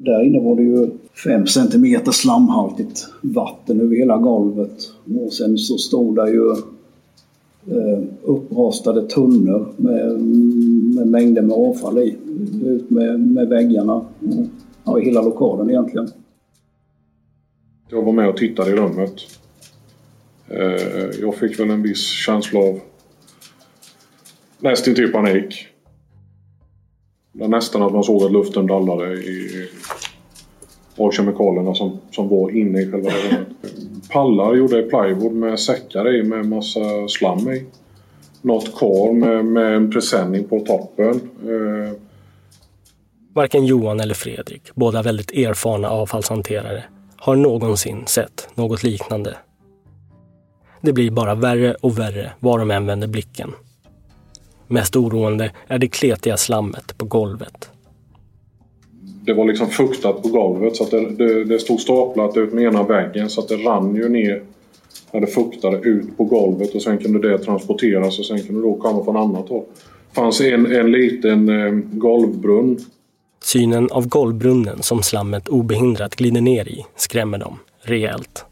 Där 0.00 0.22
inne 0.22 0.40
var 0.40 0.56
det 0.56 0.62
ju 0.62 0.90
fem 1.24 1.46
centimeter 1.46 2.12
slamhaltigt 2.12 3.06
vatten 3.20 3.80
över 3.80 3.96
hela 3.96 4.16
golvet. 4.16 4.92
Och 5.24 5.32
sen 5.32 5.58
så 5.58 5.78
stod 5.78 6.16
där 6.16 6.26
ju 6.26 6.50
eh, 7.76 8.02
upprastade 8.22 9.08
tunnor 9.08 9.72
med, 9.76 10.20
med 10.94 11.06
mängder 11.06 11.42
med 11.42 11.56
avfall 11.56 11.98
i. 11.98 12.16
Ut 12.64 12.90
med, 12.90 13.20
med 13.20 13.48
väggarna. 13.48 14.04
Ja, 14.84 15.00
i 15.00 15.04
hela 15.04 15.22
lokalen 15.22 15.70
egentligen. 15.70 16.08
Jag 17.88 18.02
var 18.02 18.12
med 18.12 18.28
och 18.28 18.36
tittade 18.36 18.70
i 18.70 18.74
rummet. 18.74 19.14
Eh, 20.48 21.20
jag 21.20 21.34
fick 21.34 21.60
väl 21.60 21.70
en 21.70 21.82
viss 21.82 22.04
känsla 22.04 22.60
av 22.60 22.80
nästintill 24.58 25.12
panik. 25.12 25.66
Det 27.38 27.44
var 27.44 27.48
nästan 27.48 27.82
att 27.82 27.92
man 27.92 28.04
såg 28.04 28.22
att 28.22 28.32
luften 28.32 28.66
dallade 28.66 29.14
i, 29.14 29.68
av 30.96 31.10
kemikalierna 31.10 31.74
som, 31.74 31.98
som 32.10 32.28
var 32.28 32.50
inne 32.50 32.80
i 32.80 32.90
själva 32.90 33.10
rummet. 33.10 33.48
Pallar 34.10 34.54
gjorda 34.54 34.78
i 34.78 34.82
plywood 34.82 35.32
med 35.32 35.60
säckar 35.60 36.14
i 36.14 36.22
med 36.22 36.46
massa 36.46 37.08
slam 37.08 37.48
i. 37.48 37.64
Något 38.42 38.78
kar 38.78 39.12
med, 39.12 39.44
med 39.44 39.76
en 39.76 39.90
presenning 39.90 40.44
på 40.44 40.60
toppen. 40.60 41.20
Eh, 41.42 41.92
Varken 43.32 43.66
Johan 43.66 44.00
eller 44.00 44.14
Fredrik, 44.14 44.62
båda 44.74 45.02
väldigt 45.02 45.30
erfarna 45.30 45.90
avfallshanterare, 45.90 46.84
har 47.16 47.36
någonsin 47.36 48.06
sett 48.06 48.48
något 48.54 48.82
liknande. 48.82 49.36
Det 50.80 50.92
blir 50.92 51.10
bara 51.10 51.34
värre 51.34 51.74
och 51.74 51.98
värre 51.98 52.32
var 52.40 52.58
de 52.58 52.70
än 52.70 52.86
vänder 52.86 53.08
blicken. 53.08 53.52
Mest 54.68 54.96
oroande 54.96 55.50
är 55.66 55.78
det 55.78 55.88
kletiga 55.88 56.36
slammet 56.36 56.98
på 56.98 57.04
golvet. 57.04 57.70
det 59.26 59.34
var 59.34 59.44
liksom 59.44 59.68
fuktat 59.68 60.22
på 60.22 60.28
golvet 60.28 60.76
så 60.76 60.84
att 60.84 60.90
det, 60.90 61.10
det, 61.10 61.44
det 61.44 61.58
stod 61.58 61.80
staplat 61.80 62.36
ut 62.36 62.52
med 62.52 62.64
ena 62.64 62.82
väggen 62.82 63.30
så 63.30 63.40
att 63.40 63.48
det 63.48 63.56
rann 63.56 63.94
ju 63.94 64.08
ner 64.08 64.42
när 65.12 65.20
det 65.20 65.26
fuktade 65.26 65.76
ut 65.88 66.16
på 66.16 66.24
golvet 66.24 66.74
och 66.74 66.82
sen 66.82 66.98
kunde 66.98 67.30
det 67.30 67.38
transporteras 67.38 68.18
och 68.18 68.24
sen 68.24 68.42
kunde 68.42 68.60
det 68.60 68.68
då 68.68 68.74
komma 68.74 69.04
från 69.04 69.16
annat 69.16 69.48
håll. 69.48 69.64
Det 70.08 70.14
fanns 70.14 70.40
en, 70.40 70.66
en 70.66 70.92
liten 70.92 71.48
eh, 71.48 71.72
golvbrunn 71.92 72.78
Synen 73.44 73.88
av 73.90 74.08
golvbrunnen 74.08 74.82
som 74.82 75.02
slammet 75.02 75.48
obehindrat 75.48 76.16
glider 76.16 76.40
ner 76.40 76.68
i 76.68 76.86
skrämmer 76.96 77.38
dem 77.38 77.58
rejält. 77.80 78.44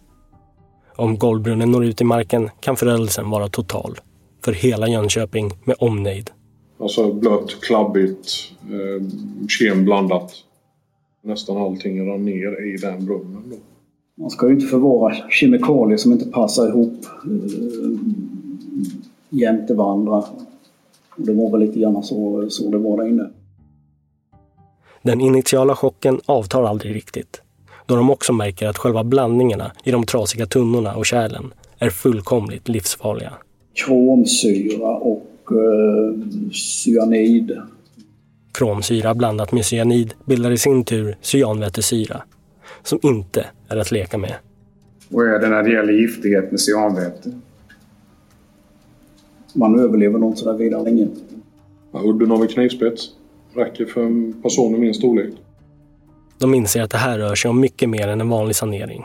Om 0.97 1.19
golvbrunnen 1.19 1.71
når 1.71 1.85
ut 1.85 2.01
i 2.01 2.05
marken 2.05 2.51
kan 2.61 2.77
förödelsen 2.77 3.31
vara 3.31 3.49
total. 3.49 3.99
För 4.47 4.53
hela 4.53 4.89
Jönköping 4.89 5.51
med 5.65 5.77
omnejd. 5.79 6.31
Alltså 6.79 7.13
blött, 7.13 7.61
klabbigt, 7.61 8.29
eh, 8.63 9.09
kemblandat. 9.49 10.33
Nästan 11.23 11.57
allting 11.57 12.11
rann 12.11 12.25
ner 12.25 12.75
i 12.75 12.77
den 12.77 13.07
brunnen. 13.07 13.43
Då. 13.51 13.57
Man 14.23 14.31
ska 14.31 14.47
ju 14.47 14.55
inte 14.55 14.67
förvara 14.67 15.15
kemikalier 15.31 15.97
som 15.97 16.13
inte 16.13 16.27
passar 16.27 16.69
ihop 16.69 17.07
eh, 17.25 18.01
jämte 19.31 19.75
varandra. 19.75 20.25
Det 21.17 21.33
var 21.33 21.51
väl 21.51 21.61
lite 21.61 21.81
grann 21.81 22.03
så, 22.03 22.47
så 22.51 22.71
det 22.71 22.79
var 22.79 22.97
där 22.97 23.09
inne. 23.09 23.31
Den 25.03 25.21
initiala 25.21 25.77
chocken 25.77 26.21
avtar 26.27 26.63
aldrig 26.63 26.95
riktigt. 26.95 27.43
Då 27.87 27.97
de 27.97 28.11
också 28.11 28.33
märker 28.33 28.69
att 28.69 28.79
själva 28.79 29.05
blandningarna 29.05 29.73
i 29.85 29.91
de 29.91 30.07
trasiga 30.07 30.47
tunnorna 30.47 30.95
och 30.95 31.07
kärlen 31.07 31.55
är 31.79 31.91
fullkomligt 31.91 32.69
livsfarliga. 32.69 33.33
Kromsyra 33.85 34.89
och 34.89 35.31
eh, 35.51 36.51
cyanid. 36.53 37.59
Kromsyra 38.53 39.15
blandat 39.15 39.53
med 39.53 39.65
cyanid 39.65 40.15
bildar 40.25 40.51
i 40.51 40.59
sin 40.59 40.85
tur 40.85 41.17
cyanvätesyra, 41.21 42.23
som 42.83 42.99
inte 43.03 43.47
är 43.69 43.77
att 43.77 43.91
leka 43.91 44.19
med. 44.19 44.35
Och 45.11 45.27
är 45.27 45.39
det 45.39 45.49
när 45.49 45.63
det 45.63 45.73
gäller 45.73 45.93
giftighet 45.93 46.51
med 46.51 46.61
cyanväte? 46.61 47.33
Man 49.55 49.81
överlever 49.81 50.19
nog 50.19 50.31
inte 50.31 50.41
sådär 50.41 50.59
vidare 50.59 50.85
länge. 50.85 51.09
Ja, 51.93 52.01
udden 52.05 52.33
av 52.33 52.43
en 52.43 52.49
knivspets 52.49 53.11
räcker 53.55 53.85
för 53.85 54.03
en 54.03 54.43
person 54.43 54.75
i 54.75 54.79
min 54.79 54.95
storlek. 54.95 55.35
De 56.39 56.55
inser 56.55 56.83
att 56.83 56.91
det 56.91 56.99
här 56.99 57.19
rör 57.19 57.35
sig 57.35 57.49
om 57.49 57.61
mycket 57.61 57.89
mer 57.89 58.09
än 58.09 58.21
en 58.21 58.29
vanlig 58.29 58.57
sanering. 58.57 59.05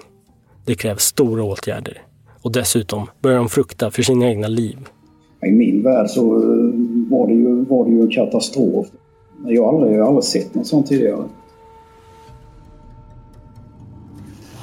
Det 0.65 0.75
krävs 0.75 1.03
stora 1.03 1.43
åtgärder. 1.43 2.01
Och 2.41 2.51
dessutom 2.51 3.07
börjar 3.21 3.37
de 3.37 3.49
frukta 3.49 3.91
för 3.91 4.03
sina 4.03 4.29
egna 4.29 4.47
liv. 4.47 4.77
I 5.47 5.51
min 5.51 5.83
värld 5.83 6.09
så 6.09 6.35
eh, 6.35 6.49
var 7.09 7.27
det 7.27 7.33
ju, 7.33 7.65
var 7.65 7.85
det 7.85 7.91
ju 7.91 8.01
en 8.01 8.11
katastrof. 8.11 8.87
Jag 9.45 9.65
har 9.65 9.73
aldrig, 9.73 9.97
jag 9.97 10.01
har 10.01 10.07
aldrig 10.07 10.23
sett 10.23 10.55
något 10.55 10.67
sånt 10.67 10.87
tidigare. 10.87 11.23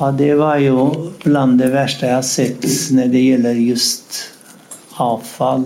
Ja, 0.00 0.10
det 0.10 0.34
var 0.34 0.56
ju 0.56 0.90
bland 1.24 1.58
det 1.58 1.68
värsta 1.68 2.06
jag 2.06 2.24
sett 2.24 2.66
när 2.92 3.06
det 3.06 3.20
gäller 3.20 3.52
just 3.52 4.12
avfall. 4.96 5.62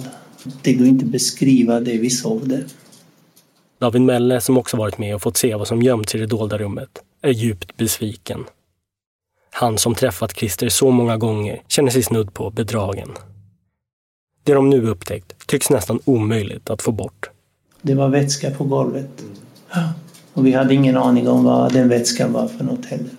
Det 0.63 0.73
går 0.73 0.87
inte 0.87 1.05
att 1.05 1.11
beskriva 1.11 1.81
det 1.81 1.99
vi 1.99 2.11
såg 2.11 2.49
där. 2.49 2.65
David 3.79 4.03
Melle, 4.03 4.41
som 4.41 4.59
också 4.59 4.77
varit 4.77 4.99
med 4.99 5.15
och 5.15 5.23
fått 5.23 5.37
se 5.37 5.55
vad 5.55 5.69
som 5.69 5.83
gömts 5.83 6.15
i 6.15 6.19
det 6.19 6.27
dolda 6.27 6.59
rummet, 6.59 6.89
är 7.23 7.31
djupt 7.31 7.77
besviken. 7.77 8.45
Han 9.63 9.79
som 9.79 9.95
träffat 9.95 10.37
Christer 10.37 10.69
så 10.69 10.91
många 10.91 11.17
gånger 11.17 11.63
känner 11.69 11.91
sig 11.91 12.03
snudd 12.03 12.35
på 12.35 12.51
bedragen. 12.51 13.09
Det 14.45 14.55
de 14.55 14.71
nu 14.71 14.89
upptäckt 14.89 15.47
tycks 15.47 15.71
nästan 15.71 16.01
omöjligt 16.05 16.71
att 16.71 16.83
få 16.83 16.93
bort. 16.93 17.31
Det 17.83 17.95
var 17.95 18.09
vätska 18.09 18.51
på 18.51 18.65
golvet. 18.65 19.09
Ja. 19.75 19.93
Och 20.33 20.47
vi 20.47 20.53
hade 20.53 20.75
ingen 20.75 20.97
aning 20.97 21.29
om 21.29 21.45
vad 21.45 21.73
den 21.73 21.89
vätskan 21.89 22.33
var 22.33 22.49
för 22.49 22.65
något 22.65 22.85
heller. 22.87 23.11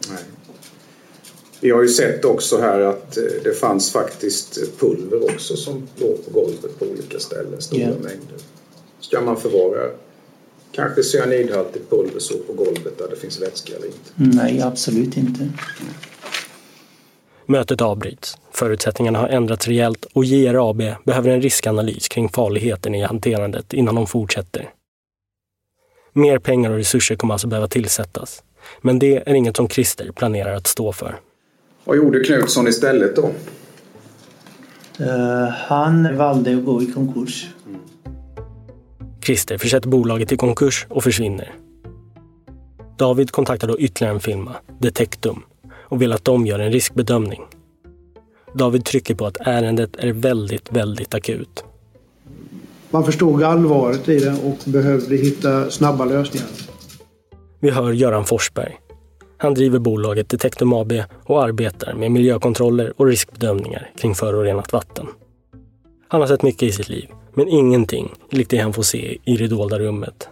Vi 1.59 1.69
har 1.69 1.81
ju 1.81 1.87
sett 1.89 2.25
också 2.25 2.61
här 2.61 2.79
att 2.79 3.17
eh, 3.17 3.23
det 3.43 3.53
fanns 3.53 3.91
faktiskt 3.91 4.79
pulver 4.79 5.23
också 5.23 5.55
som 5.55 5.87
låg 5.95 6.25
på 6.25 6.31
golvet 6.39 6.79
på 6.79 6.85
olika 6.85 7.19
ställen, 7.19 7.61
stora 7.61 7.81
Ja. 7.81 7.87
mängder. 7.87 8.37
Ska 8.99 9.21
man 9.21 9.37
förvara 9.37 9.89
kanske 10.71 11.03
cyanidhaltigt 11.03 11.89
pulver 11.89 12.19
så 12.19 12.37
på 12.37 12.53
golvet 12.53 12.97
där 12.97 13.07
det 13.09 13.15
finns 13.15 13.41
vätska 13.41 13.73
eller 13.75 13.85
inte? 13.87 14.37
Nej, 14.37 14.61
absolut 14.61 15.17
inte. 15.17 15.49
Mötet 17.45 17.81
avbryts. 17.81 18.37
Förutsättningarna 18.51 19.19
har 19.19 19.27
ändrats 19.27 19.67
rejält 19.67 20.05
och 20.13 20.25
JR 20.25 20.69
AB 20.69 20.81
behöver 21.03 21.29
en 21.29 21.41
riskanalys 21.41 22.07
kring 22.07 22.29
farligheten 22.29 22.95
i 22.95 23.01
hanterandet 23.01 23.73
innan 23.73 23.95
de 23.95 24.07
fortsätter. 24.07 24.69
Mer 26.13 26.39
pengar 26.39 26.71
och 26.71 26.77
resurser 26.77 27.15
kommer 27.15 27.33
alltså 27.33 27.47
behöva 27.47 27.67
tillsättas. 27.67 28.43
Men 28.81 28.99
det 28.99 29.29
är 29.29 29.33
inget 29.33 29.57
som 29.57 29.69
Christer 29.69 30.11
planerar 30.11 30.55
att 30.55 30.67
stå 30.67 30.91
för. 30.91 31.19
Vad 31.83 31.97
gjorde 31.97 32.23
Knutsson 32.23 32.67
istället 32.67 33.15
då? 33.15 33.31
Eh, 34.99 35.49
han 35.49 36.17
valde 36.17 36.57
att 36.57 36.65
gå 36.65 36.81
i 36.81 36.91
konkurs. 36.91 37.47
Christer 39.25 39.57
försätter 39.57 39.89
bolaget 39.89 40.31
i 40.31 40.37
konkurs 40.37 40.85
och 40.89 41.03
försvinner. 41.03 41.51
David 42.97 43.31
kontaktar 43.31 43.67
då 43.67 43.79
ytterligare 43.79 44.13
en 44.13 44.19
firma, 44.19 44.55
Detectum, 44.79 45.43
och 45.93 46.01
vill 46.01 46.13
att 46.13 46.25
de 46.25 46.45
gör 46.45 46.59
en 46.59 46.71
riskbedömning. 46.71 47.41
David 48.53 48.85
trycker 48.85 49.15
på 49.15 49.25
att 49.25 49.37
ärendet 49.39 49.95
är 49.97 50.13
väldigt, 50.13 50.71
väldigt 50.71 51.13
akut. 51.13 51.63
Man 52.89 53.05
förstod 53.05 53.43
allvaret 53.43 54.09
i 54.09 54.19
det 54.19 54.35
och 54.43 54.57
behövde 54.65 55.15
hitta 55.15 55.69
snabba 55.69 56.05
lösningar. 56.05 56.47
Vi 57.59 57.69
hör 57.69 57.91
Göran 57.91 58.25
Forsberg. 58.25 58.77
Han 59.37 59.53
driver 59.53 59.79
bolaget 59.79 60.29
Detectum 60.29 60.73
AB 60.73 60.93
och 61.23 61.43
arbetar 61.43 61.93
med 61.93 62.11
miljökontroller 62.11 62.93
och 62.97 63.05
riskbedömningar 63.05 63.91
kring 63.97 64.15
förorenat 64.15 64.73
vatten. 64.73 65.07
Han 66.07 66.21
har 66.21 66.27
sett 66.27 66.43
mycket 66.43 66.63
i 66.63 66.71
sitt 66.71 66.89
liv, 66.89 67.09
men 67.33 67.47
ingenting 67.47 68.13
likt 68.29 68.51
det 68.51 68.57
han 68.57 68.73
får 68.73 68.83
se 68.83 69.17
i 69.25 69.37
det 69.37 69.47
dolda 69.47 69.79
rummet. 69.79 70.27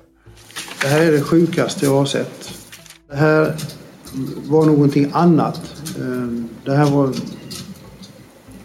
Det 0.82 0.88
här 0.88 1.02
är 1.02 1.12
det 1.12 1.21
sjukaste 1.21 1.86
jag 1.86 1.93
har 1.93 2.06
sett. 2.06 2.54
Det 3.10 3.15
här 3.15 3.56
var 4.50 4.65
någonting 4.65 5.10
annat. 5.13 5.62
Ehm, 6.00 6.50
det 6.65 6.71
här 6.71 6.91
var 6.91 7.10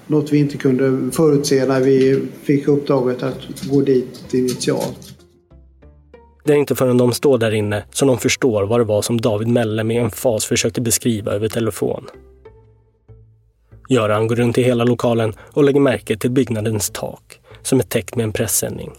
något 0.07 0.33
vi 0.33 0.39
inte 0.39 0.57
kunde 0.57 1.13
förutse 1.13 1.67
när 1.67 1.81
vi 1.81 2.23
fick 2.43 2.69
uppdraget 2.69 3.23
att 3.23 3.65
gå 3.71 3.81
dit 3.81 4.35
initialt. 4.35 5.13
Det 6.45 6.53
är 6.53 6.57
inte 6.57 6.75
förrän 6.75 6.99
de 6.99 7.13
står 7.13 7.39
där 7.39 7.55
inne 7.55 7.85
som 7.91 8.09
de 8.09 8.19
förstår 8.19 8.67
vad 8.67 8.81
det 8.81 8.85
var 8.85 9.03
som 9.03 9.21
David 9.21 9.49
Melle 9.49 9.85
med 9.85 10.03
emfas 10.03 10.45
försökte 10.45 10.81
beskriva 10.81 11.33
över 11.33 11.49
telefon. 11.49 12.05
Göran 13.89 14.29
går 14.29 14.37
runt 14.37 14.59
i 14.59 14.63
hela 14.63 14.85
lokalen 14.85 15.33
och 15.53 15.65
lägger 15.65 15.81
märke 15.81 16.17
till 16.17 16.31
byggnadens 16.31 16.91
tak 16.91 17.41
som 17.63 17.79
är 17.79 17.85
täckt 17.85 18.17
med 18.17 18.25
en 18.25 18.33
pressändning. 18.33 18.93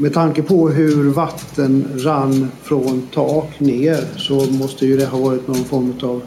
Med 0.00 0.14
tanke 0.14 0.42
på 0.42 0.68
hur 0.68 1.10
vatten 1.10 1.88
rann 1.96 2.50
från 2.62 3.08
tak 3.14 3.60
ner 3.60 4.18
så 4.18 4.34
måste 4.34 4.86
ju 4.86 4.96
det 4.96 5.06
ha 5.06 5.18
varit 5.18 5.48
någon 5.48 5.64
form 5.64 5.94
av 6.02 6.22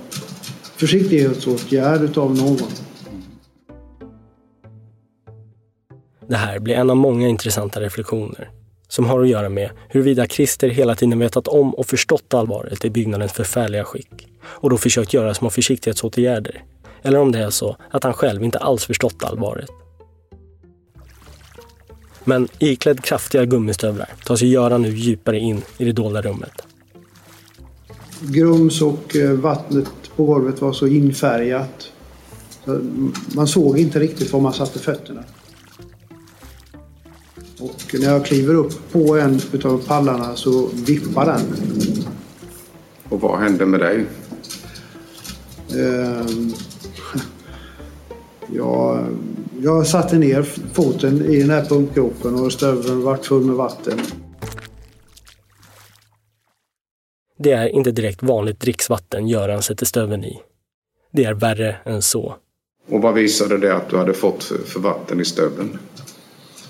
försiktighetsåtgärd 0.75 2.01
utav 2.01 2.35
någon. 2.35 2.57
Det 6.27 6.35
här 6.35 6.59
blir 6.59 6.75
en 6.75 6.89
av 6.89 6.97
många 6.97 7.27
intressanta 7.27 7.81
reflektioner 7.81 8.49
som 8.87 9.05
har 9.05 9.21
att 9.21 9.29
göra 9.29 9.49
med 9.49 9.69
huruvida 9.89 10.27
Christer 10.27 10.69
hela 10.69 10.95
tiden 10.95 11.19
vetat 11.19 11.47
om 11.47 11.75
och 11.75 11.85
förstått 11.85 12.33
allvaret 12.33 12.85
i 12.85 12.89
byggnadens 12.89 13.33
förfärliga 13.33 13.83
skick 13.83 14.27
och 14.43 14.69
då 14.69 14.77
försökt 14.77 15.13
göra 15.13 15.33
små 15.33 15.49
försiktighetsåtgärder. 15.49 16.63
Eller 17.01 17.19
om 17.19 17.31
det 17.31 17.39
är 17.39 17.49
så 17.49 17.77
att 17.91 18.03
han 18.03 18.13
själv 18.13 18.43
inte 18.43 18.59
alls 18.59 18.85
förstått 18.85 19.23
allvaret. 19.23 19.69
Men 22.25 22.47
iklädd 22.59 23.03
kraftiga 23.03 23.45
gummistövlar 23.45 24.09
tar 24.25 24.35
sig 24.35 24.47
Göran 24.51 24.81
nu 24.81 24.89
djupare 24.89 25.39
in 25.39 25.61
i 25.77 25.85
det 25.85 25.91
dolda 25.91 26.21
rummet. 26.21 26.61
Grums 28.21 28.81
och 28.81 29.15
eh, 29.15 29.31
vattnet 29.31 29.89
på 30.15 30.25
golvet 30.25 30.61
var 30.61 30.73
så 30.73 30.87
infärgat. 30.87 31.91
Så 32.65 32.79
man 33.35 33.47
såg 33.47 33.77
inte 33.77 33.99
riktigt 33.99 34.33
var 34.33 34.39
man 34.39 34.53
satte 34.53 34.79
fötterna. 34.79 35.23
Och 37.59 37.95
när 37.99 38.11
jag 38.11 38.25
kliver 38.25 38.53
upp 38.53 38.91
på 38.91 39.17
en 39.17 39.41
utav 39.51 39.77
pallarna 39.87 40.35
så 40.35 40.69
vippar 40.73 41.25
den. 41.25 41.41
Och 43.09 43.21
vad 43.21 43.39
hände 43.39 43.65
med 43.65 43.79
dig? 43.79 44.05
Ehm, 45.71 46.53
jag, 48.53 49.05
jag 49.63 49.87
satte 49.87 50.17
ner 50.17 50.43
foten 50.73 51.25
i 51.25 51.39
den 51.39 51.49
här 51.49 51.65
pumpgropen 51.65 52.35
och 52.35 52.51
stöveln 52.51 53.03
vart 53.03 53.25
full 53.25 53.45
med 53.45 53.55
vatten. 53.55 53.99
Det 57.39 57.51
är 57.51 57.67
inte 57.67 57.91
direkt 57.91 58.23
vanligt 58.23 58.59
dricksvatten 58.59 59.27
Göran 59.27 59.61
sätter 59.61 59.85
stöveln 59.85 60.23
i. 60.23 60.39
Det 61.11 61.23
är 61.23 61.33
värre 61.33 61.75
än 61.85 62.01
så. 62.01 62.35
Och 62.89 63.01
vad 63.01 63.13
visade 63.13 63.57
det 63.57 63.75
att 63.75 63.89
du 63.89 63.97
hade 63.97 64.13
fått 64.13 64.43
för, 64.43 64.79
vatten 64.79 65.21
i 65.21 65.25
stöveln? 65.25 65.77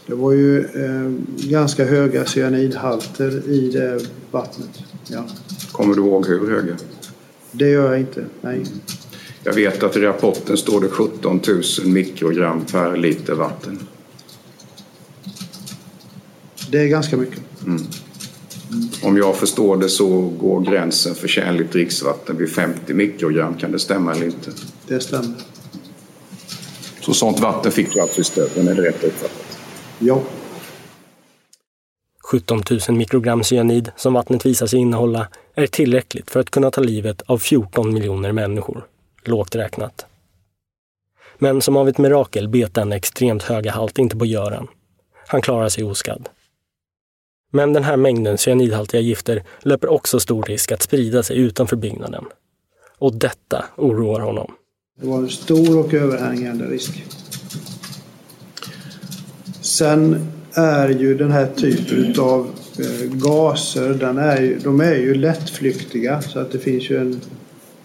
Det 0.06 0.15
var 0.15 0.32
ju 0.32 0.60
eh, 0.60 1.12
ganska 1.49 1.86
höga 1.86 2.25
cyanidhalter 2.25 3.49
i 3.49 3.69
det 3.71 3.99
vattnet. 4.32 4.84
Ja. 5.08 5.25
Kommer 5.71 5.95
du 5.95 6.01
ihåg 6.01 6.27
hur 6.27 6.49
höga? 6.49 6.77
Det 7.51 7.69
gör 7.69 7.91
jag 7.91 7.99
inte, 7.99 8.25
nej. 8.41 8.63
Jag 9.43 9.53
vet 9.53 9.84
att 9.84 9.95
i 9.95 9.99
rapporten 9.99 10.58
står 10.58 10.82
det 10.82 10.89
17 10.89 11.41
000 11.47 11.63
mikrogram 11.86 12.65
per 12.65 12.97
liter 12.97 13.34
vatten. 13.34 13.79
Det 16.71 16.79
är 16.79 16.88
ganska 16.88 17.17
mycket. 17.17 17.39
Mm. 17.65 17.82
Om 19.03 19.17
jag 19.17 19.36
förstår 19.36 19.77
det 19.77 19.89
så 19.89 20.21
går 20.21 20.62
gränsen 20.62 21.15
för 21.15 21.27
tjänligt 21.27 21.71
dricksvatten 21.71 22.38
vid 22.38 22.49
50 22.49 22.93
mikrogram. 22.93 23.58
Kan 23.58 23.71
det 23.71 23.79
stämma 23.79 24.12
eller 24.12 24.25
inte? 24.25 24.51
Det 24.88 24.99
stämmer. 24.99 25.36
Så 27.01 27.13
sånt 27.13 27.39
vatten 27.39 27.71
fick 27.71 27.93
du 27.93 28.01
alltså 28.01 28.21
i 28.21 28.23
stöveln, 28.23 28.67
är 28.67 28.75
det 28.75 28.82
rätt 28.82 29.03
uppfattat? 29.03 29.58
Ja. 29.99 30.21
17 32.23 32.63
000 32.89 32.97
mikrogram 32.97 33.43
cyanid 33.43 33.91
som 33.95 34.13
vattnet 34.13 34.45
visar 34.45 34.67
sig 34.67 34.79
innehålla 34.79 35.27
är 35.56 35.67
tillräckligt 35.67 36.32
för 36.32 36.39
att 36.39 36.49
kunna 36.49 36.71
ta 36.71 36.82
livet 36.82 37.21
av 37.21 37.38
14 37.38 37.93
miljoner 37.93 38.32
människor. 38.32 38.86
Lågt 39.27 39.55
räknat. 39.55 40.05
Men 41.38 41.62
som 41.62 41.77
av 41.77 41.89
ett 41.89 41.97
mirakel 41.97 42.47
bet 42.47 42.73
den 42.73 42.91
extremt 42.91 43.43
höga 43.43 43.71
halt 43.71 43.97
inte 43.97 44.17
på 44.17 44.25
Göran. 44.25 44.67
Han 45.27 45.41
klarar 45.41 45.69
sig 45.69 45.83
oskadd. 45.83 46.29
Men 47.51 47.73
den 47.73 47.83
här 47.83 47.97
mängden 47.97 48.38
cyanidhaltiga 48.38 49.01
gifter 49.01 49.43
löper 49.62 49.88
också 49.88 50.19
stor 50.19 50.43
risk 50.43 50.71
att 50.71 50.81
sprida 50.81 51.23
sig 51.23 51.38
utanför 51.38 51.75
byggnaden. 51.75 52.25
Och 52.97 53.15
detta 53.15 53.65
oroar 53.77 54.19
honom. 54.19 54.51
Det 55.01 55.07
var 55.07 55.17
en 55.17 55.29
stor 55.29 55.79
och 55.79 55.93
överhängande 55.93 56.65
risk. 56.65 57.03
Sen 59.62 60.31
är 60.53 60.89
ju 60.89 61.17
den 61.17 61.31
här 61.31 61.47
typen 61.47 62.23
av 62.23 62.49
eh, 62.79 63.09
gaser, 63.12 63.93
den 63.93 64.17
är 64.17 64.41
ju, 64.41 64.59
de 64.59 64.81
är 64.81 64.95
ju 64.95 65.13
lättflyktiga 65.13 66.21
så 66.21 66.39
att 66.39 66.51
det 66.51 66.59
finns 66.59 66.89
ju 66.89 66.97
en, 66.97 67.21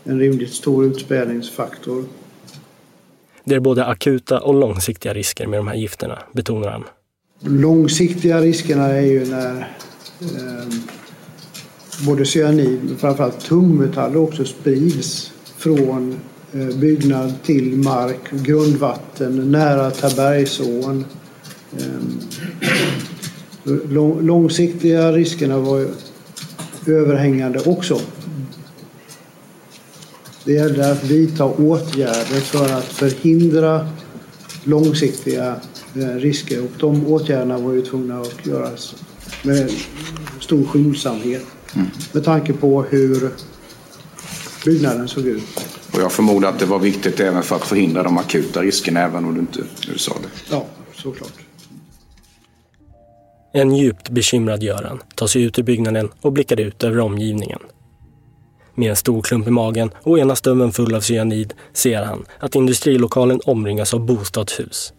en 0.08 0.18
rimligt 0.18 0.52
stor 0.52 0.84
utspädningsfaktor. 0.84 2.04
Det 3.44 3.54
är 3.54 3.60
både 3.60 3.84
akuta 3.84 4.40
och 4.40 4.54
långsiktiga 4.54 5.14
risker 5.14 5.46
med 5.46 5.58
de 5.58 5.68
här 5.68 5.74
gifterna, 5.74 6.18
betonar 6.32 6.68
han. 6.68 6.84
De 7.40 7.58
långsiktiga 7.58 8.40
riskerna 8.40 8.86
är 8.86 9.00
ju 9.00 9.26
när 9.26 9.58
eh, 10.20 10.68
både 12.06 12.24
cyanid 12.24 12.78
men 12.84 12.96
framförallt 12.96 13.40
tungmetaller 13.40 14.16
också 14.16 14.44
sprids 14.44 15.32
från 15.56 16.20
eh, 16.52 16.76
byggnad 16.76 17.42
till 17.42 17.76
mark, 17.76 18.30
grundvatten, 18.30 19.52
nära 19.52 19.90
Tabergsån. 19.90 21.04
Eh, 21.76 21.84
långsiktiga 24.20 25.12
riskerna 25.12 25.58
var 25.58 25.86
överhängande 26.86 27.60
också. 27.66 28.00
Det 30.48 30.54
gällde 30.54 30.90
att 30.92 31.04
vidta 31.04 31.44
åtgärder 31.44 32.40
för 32.40 32.72
att 32.72 32.84
förhindra 32.84 33.88
långsiktiga 34.64 35.56
risker 35.94 36.64
och 36.64 36.70
de 36.78 37.06
åtgärderna 37.06 37.58
var 37.58 37.72
ju 37.72 37.82
tvungna 37.82 38.20
att 38.20 38.46
göras 38.46 38.94
med 39.42 39.70
stor 40.40 40.64
skyndsamhet 40.64 41.46
mm. 41.74 41.86
med 42.12 42.24
tanke 42.24 42.52
på 42.52 42.82
hur 42.82 43.30
byggnaden 44.64 45.08
såg 45.08 45.26
ut. 45.26 45.42
Och 45.94 46.00
jag 46.00 46.12
förmodar 46.12 46.48
att 46.48 46.58
det 46.58 46.66
var 46.66 46.78
viktigt 46.78 47.20
även 47.20 47.42
för 47.42 47.56
att 47.56 47.64
förhindra 47.64 48.02
de 48.02 48.18
akuta 48.18 48.62
riskerna 48.62 49.00
även 49.00 49.24
om 49.24 49.34
du 49.34 49.40
inte 49.40 49.60
du 49.92 49.98
sa 49.98 50.12
det. 50.22 50.54
Ja, 50.54 50.66
såklart. 50.94 51.32
En 53.52 53.76
djupt 53.76 54.08
bekymrad 54.08 54.62
Göran 54.62 55.02
tar 55.14 55.26
sig 55.26 55.42
ut 55.42 55.58
ur 55.58 55.62
byggnaden 55.62 56.08
och 56.20 56.32
blickar 56.32 56.60
ut 56.60 56.84
över 56.84 57.00
omgivningen. 57.00 57.58
Med 58.78 58.90
en 58.90 58.96
stor 58.96 59.22
klump 59.22 59.46
i 59.46 59.50
magen 59.50 59.90
och 60.02 60.18
ena 60.18 60.36
stöveln 60.36 60.72
full 60.72 60.94
av 60.94 61.00
cyanid 61.00 61.54
ser 61.72 62.02
han 62.02 62.24
att 62.38 62.54
industrilokalen 62.54 63.40
omringas 63.44 63.94
av 63.94 64.06
bostadshus. 64.06 64.92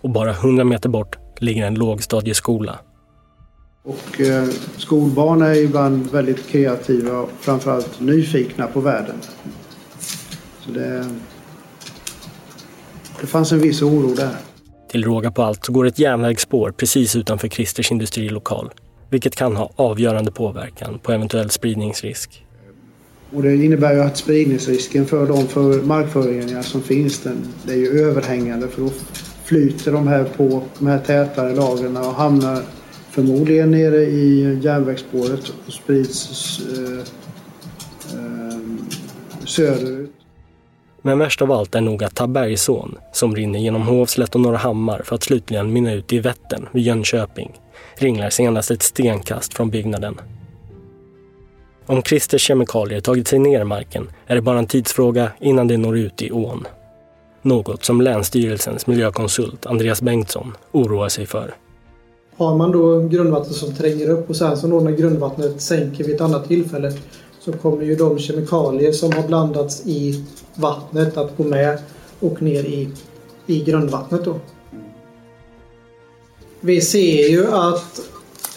Och 0.00 0.10
bara 0.10 0.30
100 0.30 0.64
meter 0.64 0.88
bort 0.88 1.18
ligger 1.38 1.66
en 1.66 1.74
lågstadieskola. 1.74 2.78
Och 3.82 4.20
eh, 4.20 4.48
skolbarn 4.76 5.42
är 5.42 5.54
ibland 5.54 6.10
väldigt 6.10 6.48
kreativa 6.48 7.18
och 7.18 7.30
framförallt 7.40 8.00
nyfikna 8.00 8.66
på 8.66 8.80
världen. 8.80 9.16
Så 10.60 10.70
det, 10.70 11.10
det 13.20 13.26
fanns 13.26 13.52
en 13.52 13.58
viss 13.58 13.82
oro 13.82 14.14
där. 14.14 14.36
Till 14.90 15.04
råga 15.04 15.30
på 15.30 15.42
allt 15.42 15.64
så 15.64 15.72
går 15.72 15.86
ett 15.86 15.98
järnvägsspår 15.98 16.70
precis 16.70 17.16
utanför 17.16 17.48
Christers 17.48 17.92
industrilokal, 17.92 18.70
vilket 19.10 19.36
kan 19.36 19.56
ha 19.56 19.70
avgörande 19.76 20.32
påverkan 20.32 20.98
på 20.98 21.12
eventuell 21.12 21.50
spridningsrisk. 21.50 22.43
Och 23.34 23.42
det 23.42 23.64
innebär 23.64 23.94
ju 23.94 24.00
att 24.00 24.16
spridningsrisken 24.16 25.06
för 25.06 25.26
de 25.26 25.46
för 25.48 25.82
markföroreningar 25.82 26.62
som 26.62 26.82
finns, 26.82 27.20
den, 27.20 27.48
det 27.66 27.72
är 27.72 27.76
ju 27.76 28.00
överhängande 28.00 28.68
för 28.68 28.82
då 28.82 28.90
flyter 29.44 29.92
de 29.92 30.08
här 30.08 30.24
på 30.24 30.62
de 30.78 30.86
här 30.86 30.98
tätare 30.98 31.54
lagren 31.54 31.96
och 31.96 32.14
hamnar 32.14 32.62
förmodligen 33.10 33.70
nere 33.70 34.02
i 34.02 34.58
järnvägsspåret 34.62 35.52
och 35.66 35.72
sprids 35.72 36.60
eh, 36.60 36.98
eh, 38.18 38.58
söderut. 39.44 40.10
Men 41.02 41.18
värst 41.18 41.42
av 41.42 41.52
allt 41.52 41.74
är 41.74 41.80
nog 41.80 42.04
att 42.04 42.14
Tabergsån, 42.14 42.98
som 43.12 43.36
rinner 43.36 43.58
genom 43.58 43.82
Hovslätt 43.82 44.34
och 44.34 44.40
Norra 44.40 44.56
Hammar 44.56 45.02
för 45.04 45.14
att 45.14 45.22
slutligen 45.22 45.72
mynna 45.72 45.92
ut 45.92 46.12
i 46.12 46.18
Vättern 46.18 46.68
vid 46.72 46.82
Jönköping, 46.82 47.52
ringlar 47.94 48.30
senast 48.30 48.70
ett 48.70 48.82
stenkast 48.82 49.54
från 49.54 49.70
byggnaden. 49.70 50.20
Om 51.86 52.02
Christers 52.02 52.42
kemikalier 52.42 53.00
tagit 53.00 53.28
sig 53.28 53.38
ner 53.38 53.60
i 53.60 53.64
marken 53.64 54.10
är 54.26 54.34
det 54.34 54.42
bara 54.42 54.58
en 54.58 54.66
tidsfråga 54.66 55.32
innan 55.40 55.68
det 55.68 55.76
når 55.76 55.98
ut 55.98 56.22
i 56.22 56.32
ån. 56.32 56.66
Något 57.42 57.84
som 57.84 58.00
Länsstyrelsens 58.00 58.86
miljökonsult 58.86 59.66
Andreas 59.66 60.02
Bengtsson 60.02 60.56
oroar 60.72 61.08
sig 61.08 61.26
för. 61.26 61.54
Har 62.36 62.56
man 62.56 62.72
då 62.72 63.00
grundvatten 63.00 63.52
som 63.52 63.74
tränger 63.74 64.10
upp 64.10 64.30
och 64.30 64.36
sen 64.36 64.56
så 64.56 64.66
då 64.66 64.80
när 64.80 64.92
grundvattnet 64.92 65.60
sänker 65.60 66.04
vid 66.04 66.14
ett 66.14 66.20
annat 66.20 66.48
tillfälle 66.48 66.92
så 67.40 67.52
kommer 67.52 67.84
ju 67.84 67.94
de 67.94 68.18
kemikalier 68.18 68.92
som 68.92 69.12
har 69.12 69.22
blandats 69.22 69.86
i 69.86 70.24
vattnet 70.54 71.16
att 71.16 71.36
gå 71.36 71.44
med 71.44 71.78
och 72.20 72.42
ner 72.42 72.64
i, 72.64 72.88
i 73.46 73.64
grundvattnet 73.64 74.24
då. 74.24 74.34
Vi 76.60 76.80
ser 76.80 77.28
ju 77.28 77.46
att 77.46 78.00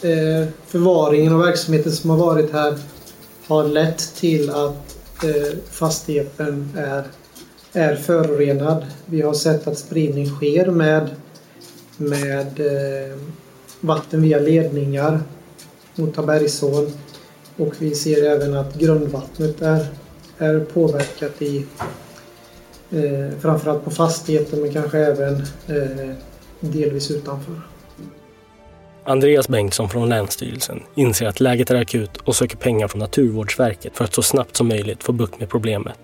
eh, 0.01 0.49
förvaringen 0.67 1.34
och 1.34 1.41
verksamheten 1.41 1.91
som 1.91 2.09
har 2.09 2.17
varit 2.17 2.51
här 2.51 2.78
har 3.47 3.63
lett 3.63 4.15
till 4.15 4.49
att 4.49 4.97
eh, 5.23 5.57
fastigheten 5.71 6.69
är 6.77 7.03
är 7.77 7.95
förorenad. 7.95 8.85
Vi 9.05 9.21
har 9.21 9.33
sett 9.33 9.67
att 9.67 9.77
spridning 9.77 10.29
sker 10.29 10.65
med, 10.71 11.09
med 11.97 12.59
eh, 12.59 13.17
vatten 13.79 14.21
via 14.21 14.39
ledningar 14.39 15.21
mot 15.95 16.15
Tabergsån. 16.15 16.91
Och 17.57 17.73
vi 17.79 17.95
ser 17.95 18.23
även 18.23 18.53
att 18.53 18.75
grundvattnet 18.75 19.61
är, 19.61 19.87
är 20.37 20.59
påverkat 20.59 21.41
i 21.41 21.65
eh, 22.91 23.39
framförallt 23.39 23.83
på 23.83 23.91
fastigheten 23.91 24.61
men 24.61 24.73
kanske 24.73 24.99
även 24.99 25.35
eh, 25.67 26.15
delvis 26.59 27.11
utanför. 27.11 27.61
Andreas 29.09 29.47
Bengtsson 29.47 29.89
från 29.89 30.09
Länsstyrelsen 30.09 30.79
inser 30.95 31.25
att 31.25 31.39
läget 31.39 31.71
är 31.71 31.75
akut 31.75 32.17
och 32.17 32.35
söker 32.35 32.57
pengar 32.57 32.87
från 32.87 32.99
Naturvårdsverket 32.99 33.97
för 33.97 34.05
att 34.05 34.13
så 34.13 34.21
snabbt 34.21 34.55
som 34.55 34.67
möjligt 34.67 35.03
få 35.03 35.11
bukt 35.11 35.39
med 35.39 35.49
problemet. 35.49 35.97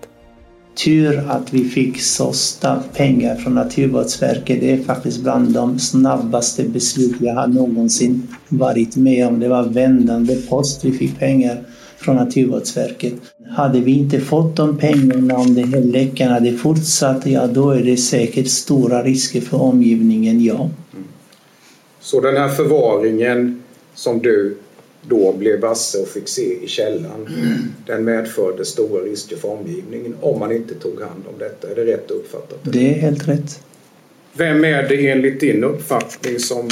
Tur 0.85 1.29
att 1.29 1.53
vi 1.53 1.65
fick 1.65 2.01
så 2.01 2.33
snabbt 2.33 2.97
pengar 2.97 3.35
från 3.35 3.55
Naturvårdsverket. 3.55 4.59
Det 4.61 4.71
är 4.71 4.83
faktiskt 4.83 5.21
bland 5.21 5.53
de 5.53 5.79
snabbaste 5.79 6.63
beslut 6.63 7.15
jag 7.19 7.35
har 7.35 7.47
någonsin 7.47 8.27
varit 8.49 8.95
med 8.95 9.27
om. 9.27 9.39
Det 9.39 9.47
var 9.47 9.63
vändande 9.63 10.35
post 10.35 10.85
vi 10.85 10.91
fick 10.91 11.19
pengar 11.19 11.63
från 11.97 12.15
Naturvårdsverket. 12.15 13.13
Hade 13.49 13.79
vi 13.79 13.91
inte 13.91 14.19
fått 14.19 14.55
de 14.55 14.77
pengarna 14.77 15.37
om 15.37 15.55
den 15.55 15.73
här 15.73 15.81
läckan 15.81 16.31
hade 16.31 16.53
fortsatt, 16.53 17.25
ja 17.25 17.47
då 17.47 17.69
är 17.69 17.83
det 17.83 17.97
säkert 17.97 18.47
stora 18.47 19.03
risker 19.03 19.41
för 19.41 19.61
omgivningen, 19.61 20.43
ja. 20.43 20.69
Så 22.03 22.19
den 22.19 22.37
här 22.37 22.49
förvaringen 22.49 23.63
som 23.93 24.19
du 24.19 24.55
då 25.01 25.33
blev 25.33 25.59
varse 25.59 25.97
och 25.97 26.07
fick 26.07 26.27
se 26.27 26.63
i 26.63 26.67
källan, 26.67 27.27
den 27.85 28.03
medförde 28.03 28.65
stora 28.65 29.03
risker 29.03 29.35
för 29.35 29.49
omgivningen 29.49 30.15
om 30.21 30.39
man 30.39 30.51
inte 30.51 30.75
tog 30.75 31.01
hand 31.01 31.23
om 31.33 31.39
detta. 31.39 31.71
Är 31.71 31.75
det 31.75 31.85
rätt 31.85 32.11
uppfattat? 32.11 32.59
Det 32.63 32.89
är 32.89 32.93
helt 32.93 33.27
rätt. 33.27 33.59
Vem 34.33 34.65
är 34.65 34.89
det 34.89 35.09
enligt 35.09 35.39
din 35.39 35.63
uppfattning 35.63 36.39
som 36.39 36.69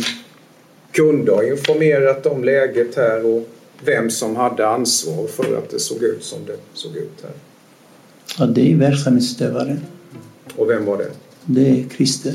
kunde 0.92 1.32
ha 1.32 1.44
informerat 1.44 2.26
om 2.26 2.44
läget 2.44 2.96
här 2.96 3.26
och 3.26 3.50
vem 3.86 4.10
som 4.10 4.36
hade 4.36 4.68
ansvar 4.68 5.28
för 5.28 5.58
att 5.58 5.70
det 5.70 5.80
såg 5.80 6.04
ut 6.04 6.24
som 6.24 6.40
det 6.46 6.58
såg 6.74 6.96
ut 6.96 7.24
här? 7.24 7.32
Ja, 8.38 8.46
det 8.46 8.72
är 8.72 8.76
verksamhetsutövaren. 8.76 9.80
Och 10.56 10.70
vem 10.70 10.86
var 10.86 10.98
det? 10.98 11.12
Det 11.46 11.70
är 11.70 11.86
Christer. 11.96 12.34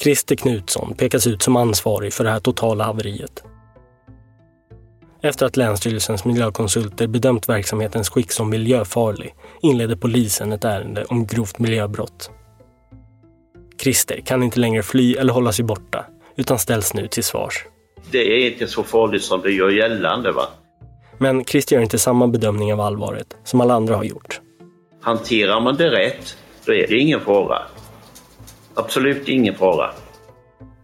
Christer 0.00 0.36
Knutsson 0.36 0.94
pekas 0.94 1.26
ut 1.26 1.42
som 1.42 1.56
ansvarig 1.56 2.12
för 2.12 2.24
det 2.24 2.30
här 2.30 2.40
totala 2.40 2.84
haveriet. 2.84 3.42
Efter 5.22 5.46
att 5.46 5.56
Länsstyrelsens 5.56 6.24
miljökonsulter 6.24 7.06
bedömt 7.06 7.48
verksamhetens 7.48 8.08
skick 8.08 8.32
som 8.32 8.50
miljöfarlig 8.50 9.34
inleder 9.62 9.96
polisen 9.96 10.52
ett 10.52 10.64
ärende 10.64 11.04
om 11.04 11.26
grovt 11.26 11.58
miljöbrott. 11.58 12.30
Christer 13.80 14.20
kan 14.20 14.42
inte 14.42 14.60
längre 14.60 14.82
fly 14.82 15.14
eller 15.14 15.32
hålla 15.32 15.52
sig 15.52 15.64
borta 15.64 16.06
utan 16.36 16.58
ställs 16.58 16.94
nu 16.94 17.08
till 17.08 17.24
svars. 17.24 17.64
Det 18.10 18.18
är 18.18 18.50
inte 18.52 18.66
så 18.66 18.82
farligt 18.82 19.22
som 19.22 19.40
det 19.40 19.50
gör 19.50 19.70
gällande. 19.70 20.32
va? 20.32 20.48
Men 21.18 21.44
Christer 21.44 21.76
gör 21.76 21.82
inte 21.82 21.98
samma 21.98 22.28
bedömning 22.28 22.72
av 22.72 22.80
allvaret 22.80 23.36
som 23.44 23.60
alla 23.60 23.74
andra 23.74 23.96
har 23.96 24.04
gjort. 24.04 24.40
Hanterar 25.00 25.60
man 25.60 25.76
det 25.76 25.90
rätt, 25.90 26.36
då 26.66 26.72
är 26.72 26.86
det 26.86 26.98
ingen 26.98 27.20
fara. 27.20 27.62
Absolut 28.74 29.28
ingen 29.28 29.54
fara. 29.54 29.90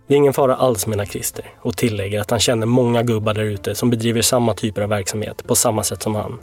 Det 0.07 0.15
är 0.15 0.19
ingen 0.19 0.33
fara 0.33 0.57
alls 0.57 0.87
menar 0.87 1.05
Christer 1.05 1.55
och 1.61 1.77
tillägger 1.77 2.21
att 2.21 2.31
han 2.31 2.41
känner 2.41 2.67
många 2.67 3.03
gubbar 3.03 3.35
där 3.35 3.43
ute 3.43 3.75
som 3.75 3.91
bedriver 3.91 4.23
samma 4.23 4.55
typer 4.55 4.83
av 4.83 4.89
verksamhet 4.89 5.47
på 5.47 5.55
samma 5.55 5.83
sätt 5.83 6.03
som 6.03 6.15
han. 6.15 6.39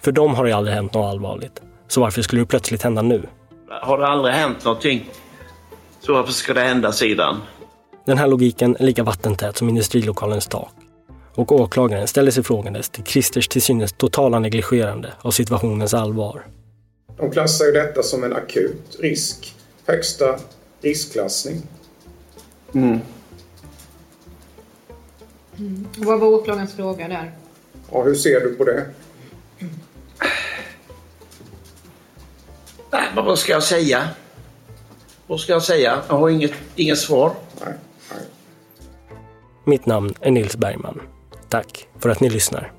För 0.00 0.12
dem 0.12 0.34
har 0.34 0.44
det 0.44 0.52
aldrig 0.52 0.74
hänt 0.74 0.94
något 0.94 1.10
allvarligt. 1.10 1.62
Så 1.88 2.00
varför 2.00 2.22
skulle 2.22 2.42
det 2.42 2.46
plötsligt 2.46 2.82
hända 2.82 3.02
nu? 3.02 3.22
Har 3.82 3.98
det 3.98 4.06
aldrig 4.06 4.34
hänt 4.34 4.64
någonting, 4.64 5.10
så 6.00 6.12
varför 6.12 6.32
ska 6.32 6.54
det 6.54 6.60
hända 6.60 6.92
sedan? 6.92 7.36
Den 8.06 8.18
här 8.18 8.26
logiken 8.26 8.76
är 8.78 8.84
lika 8.84 9.02
vattentät 9.02 9.56
som 9.56 9.68
industrilokalens 9.68 10.46
tak. 10.46 10.72
Och 11.34 11.52
åklagaren 11.52 12.06
ställer 12.06 12.30
sig 12.30 12.42
frågandes 12.42 12.88
till 12.88 13.04
Christers 13.04 13.48
till 13.48 13.62
synes 13.62 13.92
totala 13.92 14.38
negligerande 14.38 15.12
av 15.20 15.30
situationens 15.30 15.94
allvar. 15.94 16.46
De 17.16 17.30
klassar 17.30 17.64
ju 17.64 17.72
detta 17.72 18.02
som 18.02 18.24
en 18.24 18.32
akut 18.32 18.96
risk. 19.00 19.54
Högsta 19.88 20.38
riskklassning. 20.80 21.62
Mm. 22.74 23.00
Mm. 25.58 25.88
Vad 25.96 26.20
var 26.20 26.28
åklagarens 26.28 26.74
fråga 26.74 27.08
där? 27.08 27.32
Ja, 27.92 28.02
hur 28.02 28.14
ser 28.14 28.40
du 28.40 28.54
på 28.54 28.64
det? 28.64 28.86
Nej, 32.90 33.08
men 33.14 33.24
vad 33.24 33.38
ska 33.38 33.52
jag 33.52 33.62
säga? 33.62 34.08
Vad 35.26 35.40
ska 35.40 35.52
jag 35.52 35.62
säga? 35.62 36.02
Jag 36.08 36.14
har 36.14 36.28
inget, 36.28 36.52
inget 36.74 36.98
svar. 36.98 37.32
Nej, 37.64 37.74
nej. 38.10 38.26
Mitt 39.64 39.86
namn 39.86 40.14
är 40.20 40.30
Nils 40.30 40.56
Bergman. 40.56 41.00
Tack 41.48 41.88
för 41.98 42.08
att 42.08 42.20
ni 42.20 42.30
lyssnar. 42.30 42.72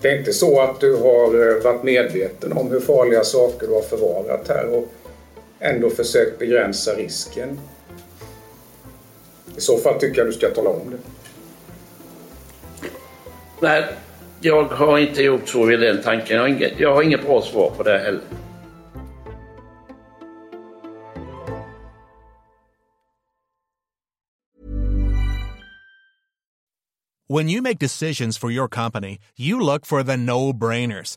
Det 0.00 0.08
är 0.08 0.18
inte 0.18 0.32
så 0.32 0.60
att 0.60 0.80
du 0.80 0.96
har 0.96 1.56
eh, 1.56 1.62
varit 1.62 1.82
medveten 1.82 2.52
om 2.52 2.70
hur 2.70 2.80
farliga 2.80 3.24
saker 3.24 3.66
du 3.66 3.72
har 3.72 3.82
förvarat 3.82 4.48
här 4.48 4.66
och 4.66 4.92
ändå 5.62 5.90
försökt 5.90 6.38
begränsa 6.38 6.94
risken. 6.94 7.60
I 9.56 9.60
så 9.60 9.78
fall 9.78 10.00
tycker 10.00 10.18
jag 10.18 10.26
du 10.26 10.32
ska 10.32 10.50
tala 10.50 10.70
om 10.70 10.90
det. 10.90 10.98
Nej, 13.60 13.84
jag 14.40 14.64
har 14.64 14.98
inte 14.98 15.22
gjort 15.22 15.48
så 15.48 15.70
i 15.70 15.76
den 15.76 16.02
tanken. 16.02 16.36
Jag 16.36 16.42
har 16.42 16.48
inget, 16.48 16.80
jag 16.80 16.94
har 16.94 17.02
inget 17.02 17.26
bra 17.26 17.42
svar 17.42 17.70
på 17.76 17.82
det 17.82 17.98
heller. 17.98 18.20
When 27.28 27.48
you 27.48 27.62
make 27.62 27.78
decisions 27.78 28.36
for 28.36 28.50
your 28.50 28.68
company, 28.68 29.18
you 29.36 29.58
look 29.58 29.86
for 29.86 30.02
the 30.02 30.16
no-brainers. 30.16 31.16